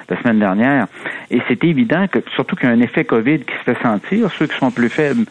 [0.09, 0.87] la semaine dernière.
[1.31, 4.31] Et c'est évident que, surtout qu'il y a un effet COVID qui se fait sentir,
[4.33, 5.25] ceux qui sont plus faibles,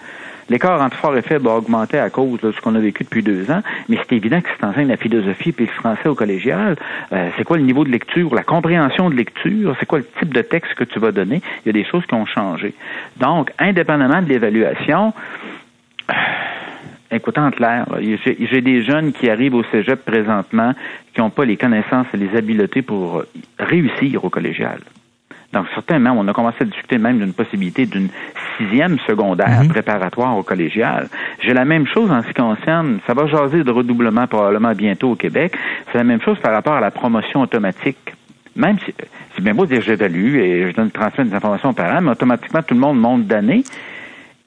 [0.50, 3.24] L'écart entre fort et faible a augmenté à cause de ce qu'on a vécu depuis
[3.24, 6.16] deux ans, mais c'est évident que si tu enseignes la philosophie puis le français au
[6.16, 6.76] collégial,
[7.14, 10.34] euh, c'est quoi le niveau de lecture, la compréhension de lecture, c'est quoi le type
[10.34, 11.42] de texte que tu vas donner?
[11.66, 12.76] Il y a des choses qui ont changé.
[13.18, 15.14] Donc, indépendamment de l'évaluation,
[16.12, 16.14] euh,
[17.12, 20.74] écoute, en clair, j'ai des jeunes qui arrivent au cégep présentement
[21.14, 23.24] qui n'ont pas les connaissances et les habiletés pour
[23.58, 24.80] réussir au collégial.
[25.56, 28.10] Donc, certainement, on a commencé à discuter même d'une possibilité d'une
[28.58, 29.70] sixième secondaire mhm.
[29.70, 31.08] préparatoire au collégial.
[31.40, 35.12] J'ai la même chose en ce qui concerne, ça va jaser de redoublement probablement bientôt
[35.12, 35.58] au Québec,
[35.92, 38.14] c'est la même chose par rapport à la promotion automatique.
[38.58, 38.94] Même si,
[39.34, 42.62] c'est bien beau dire j'évalue et je donne transmettre des informations aux parents, mais automatiquement
[42.62, 43.64] tout le monde monte d'année.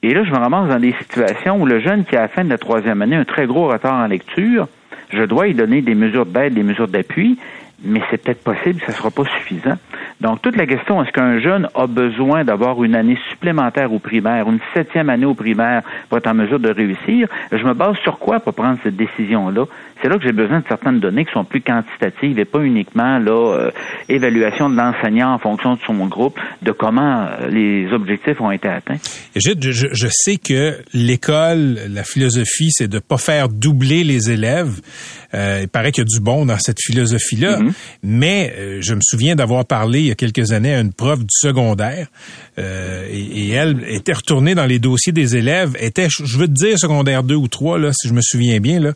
[0.03, 2.27] Et là, je me ramasse dans des situations où le jeune qui a à la
[2.27, 4.67] fin de la troisième année un très gros retard en lecture,
[5.09, 7.39] je dois lui donner des mesures d'aide, des mesures d'appui,
[7.83, 9.77] mais c'est peut-être possible, ça ne sera pas suffisant.
[10.21, 14.49] Donc, toute la question, est-ce qu'un jeune a besoin d'avoir une année supplémentaire au primaire,
[14.49, 17.29] une septième année au primaire pour être en mesure de réussir?
[17.53, 19.63] Je me base sur quoi pour prendre cette décision-là?
[20.01, 23.19] C'est là que j'ai besoin de certaines données qui sont plus quantitatives et pas uniquement
[23.19, 23.71] là euh,
[24.07, 28.67] évaluation de l'enseignant en fonction de son groupe, de comment euh, les objectifs ont été
[28.67, 28.97] atteints.
[29.35, 34.79] Je, je, je sais que l'école, la philosophie, c'est de pas faire doubler les élèves.
[35.33, 37.73] Euh, il paraît qu'il y a du bon dans cette philosophie-là, Mm-hmm.
[38.03, 41.19] mais euh, je me souviens d'avoir parlé il y a quelques années à une prof
[41.19, 42.07] du secondaire
[42.57, 46.53] euh, et, et elle était retournée dans les dossiers des élèves, était, je veux te
[46.53, 48.93] dire, secondaire 2 ou 3, là, si je me souviens bien, là,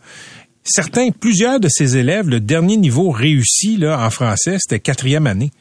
[0.63, 5.51] certains, plusieurs de ces élèves, le dernier niveau réussi là, en français, c'était quatrième année.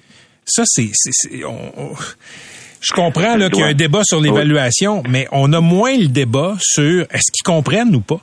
[0.44, 0.90] Ça, c'est...
[1.32, 6.56] je comprends qu'il y a un débat sur l'évaluation, mais on a moins le débat
[6.58, 8.20] sur est-ce qu'ils comprennent ou pas.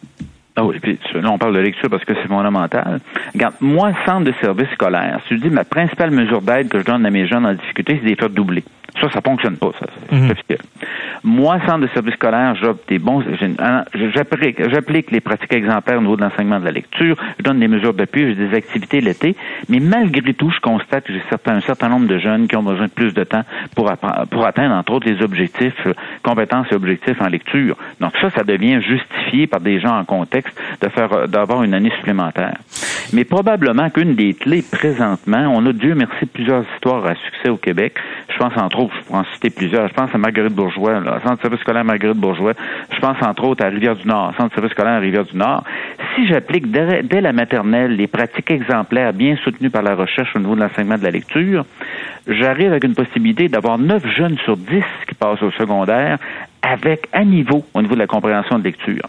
[0.55, 2.99] Ah oui, puis là, on parle de lecture parce que c'est fondamental.
[3.33, 6.83] Regarde, moi, centre de service scolaire, si je dis ma principale mesure d'aide que je
[6.83, 8.65] donne à mes jeunes en difficulté, c'est de les faire doubler.
[8.99, 9.85] Ça, ça fonctionne pas, ça.
[10.09, 10.59] C'est officiel.
[11.23, 12.55] Moi, centre de service scolaire,
[12.87, 13.23] des bons,
[14.71, 17.93] j'applique, les pratiques exemplaires au niveau de l'enseignement de la lecture, je donne des mesures
[17.93, 19.35] d'appui, j'ai des activités l'été,
[19.67, 22.85] mais malgré tout, je constate que j'ai un certain nombre de jeunes qui ont besoin
[22.85, 23.43] de plus de temps
[23.75, 23.91] pour,
[24.29, 27.75] pour atteindre, entre autres, les objectifs, euh, compétences et objectifs en lecture.
[27.99, 31.73] Donc ça, ça devient justifié par des gens en contexte de faire, euh, d'avoir une
[31.73, 32.57] année supplémentaire.
[33.13, 37.57] Mais probablement qu'une des clés présentement, on a Dieu merci plusieurs histoires à succès au
[37.57, 37.93] Québec.
[38.29, 39.87] Je pense entre je pourrais en citer plusieurs.
[39.87, 42.53] Je pense à Marguerite Bourgeois, là, Centre de service scolaire Marguerite Bourgeois.
[42.91, 45.63] Je pense entre autres à Rivière-du-Nord, Centre de service scolaire à Rivière-du-Nord.
[46.15, 50.39] Si j'applique dès, dès la maternelle les pratiques exemplaires bien soutenues par la recherche au
[50.39, 51.65] niveau de l'enseignement de la lecture,
[52.27, 56.17] j'arrive avec une possibilité d'avoir 9 jeunes sur 10 qui passent au secondaire
[56.61, 59.03] avec à niveau au niveau de la compréhension de lecture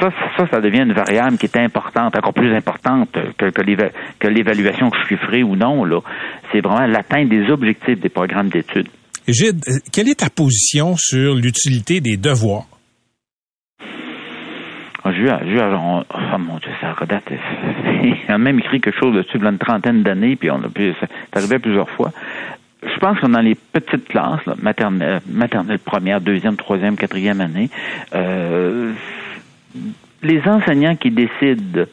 [0.00, 3.90] ça, ça, ça devient une variable qui est importante, encore plus importante que, que l'éva-
[4.18, 5.84] que l'évaluation que je ferai ou non.
[5.84, 6.00] Là,
[6.52, 8.88] c'est vraiment l'atteinte des objectifs des programmes d'études.
[9.26, 12.64] Gide, euh, quelle est ta position sur l'utilité des devoirs?
[15.06, 17.24] Ah, J'ai on- oh mon Dieu, ça redate.
[18.02, 20.62] Il a même écrit quelque chose dessus il y a une trentaine d'années, puis on
[20.62, 22.10] a pu, ça- c'est arrivé plusieurs fois.
[22.82, 27.70] Je pense que dans les petites classes, là, maternelle, maternelle première, deuxième, troisième, quatrième année,
[28.14, 28.92] euh,
[30.22, 31.86] les enseignants qui décident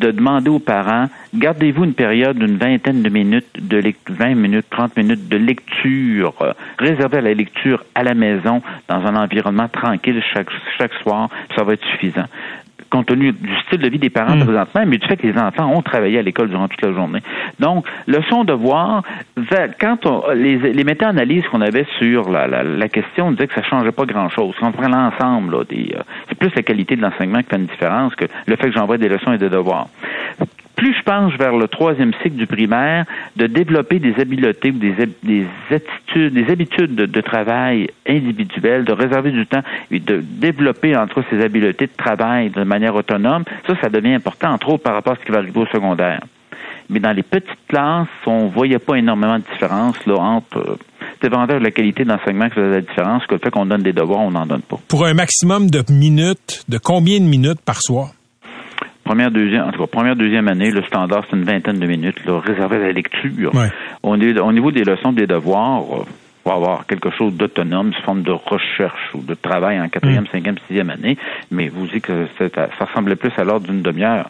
[0.00, 4.66] de demander aux parents, gardez-vous une période d'une vingtaine de minutes, de lec- 20 minutes,
[4.70, 9.68] 30 minutes de lecture, euh, réservée à la lecture à la maison, dans un environnement
[9.68, 12.24] tranquille chaque, chaque soir, ça va être suffisant.
[12.90, 15.70] Compte tenu du style de vie des parents présentement, mais du fait que les enfants
[15.74, 17.20] ont travaillé à l'école durant toute la journée.
[17.60, 19.02] Donc, leçon de voir,
[19.80, 23.54] quand on, les, les méta-analyses qu'on avait sur la, la, la question, on disait que
[23.54, 24.54] ça changeait pas grand-chose.
[24.58, 25.64] Quand on prend l'ensemble, euh,
[26.28, 28.98] c'est plus la qualité de l'enseignement qui fait une différence que le fait que j'envoie
[28.98, 29.88] des leçons et des devoirs
[30.78, 33.04] plus je penche vers le troisième cycle du primaire,
[33.34, 38.92] de développer des habiletés ou des, des attitudes, des habitudes de, de travail individuelles, de
[38.92, 43.74] réserver du temps et de développer entre ces habiletés de travail de manière autonome, ça,
[43.80, 46.20] ça devient important, entre autres par rapport à ce qui va arriver au secondaire.
[46.88, 50.76] Mais dans les petites classes, on voyait pas énormément de différence là, entre euh,
[51.14, 53.82] c'était davantage la qualité de l'enseignement qui faisait la différence que le fait qu'on donne
[53.82, 54.78] des devoirs, on n'en donne pas.
[54.86, 58.10] Pour un maximum de minutes, de combien de minutes par soir?
[59.08, 62.22] Première, deuxième, en tout cas, première, deuxième année, le standard, c'est une vingtaine de minutes,
[62.26, 63.54] là, réservé à la lecture.
[63.54, 63.70] Ouais.
[64.02, 66.04] Au, niveau, au niveau des leçons, des devoirs, euh,
[66.44, 70.56] faut avoir quelque chose d'autonome, sous forme de recherche ou de travail en quatrième, cinquième,
[70.66, 71.16] sixième année,
[71.50, 74.28] mais vous dites que ça ressemblait plus à l'ordre d'une demi-heure.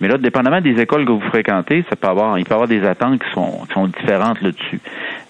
[0.00, 2.68] Mais là, dépendamment des écoles que vous fréquentez, ça peut avoir, il peut y avoir
[2.68, 4.80] des attentes qui sont, qui sont différentes là-dessus.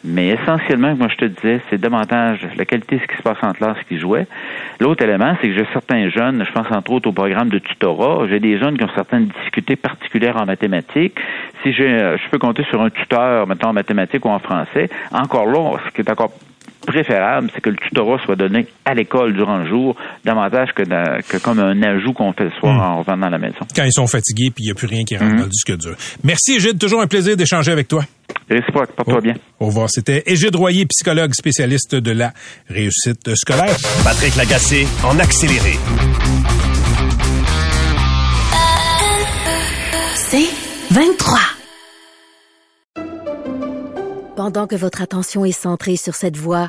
[0.04, 3.38] Mais essentiellement, moi je te disais, c'est davantage la qualité de ce qui se passe
[3.42, 4.26] en classe qui jouait.
[4.80, 8.26] L'autre élément, c'est que j'ai certains jeunes, je pense entre autres au programme de tutorat,
[8.28, 11.18] j'ai des jeunes qui ont certaines difficultés particulières en mathématiques.
[11.62, 15.46] Si euh, je peux compter sur un tuteur, maintenant en mathématiques ou en français, encore
[15.46, 16.32] là, ce qui est encore
[16.86, 20.82] préférable, c'est que le tutorat soit donné à l'école durant le jour, davantage que,
[21.22, 23.58] que comme un ajout qu'on fait le soir en revenant à la maison.
[23.74, 25.38] Quand ils sont fatigués puis il n'y a plus rien qui rentre Mhm.
[25.38, 25.94] dans le disque dur.
[26.24, 26.78] Merci, Égide.
[26.78, 28.04] Toujours un plaisir d'échanger avec toi.
[28.48, 29.34] Réciproque, porte-toi bien.
[29.60, 29.90] Au revoir.
[29.90, 32.32] C'était Égide Royer, psychologue spécialiste de la
[32.68, 33.76] réussite scolaire.
[34.04, 35.72] Patrick Lagacé en accéléré.
[40.14, 40.48] C'est
[40.90, 41.38] 23.
[44.36, 46.68] Pendant que votre attention est centrée sur cette voix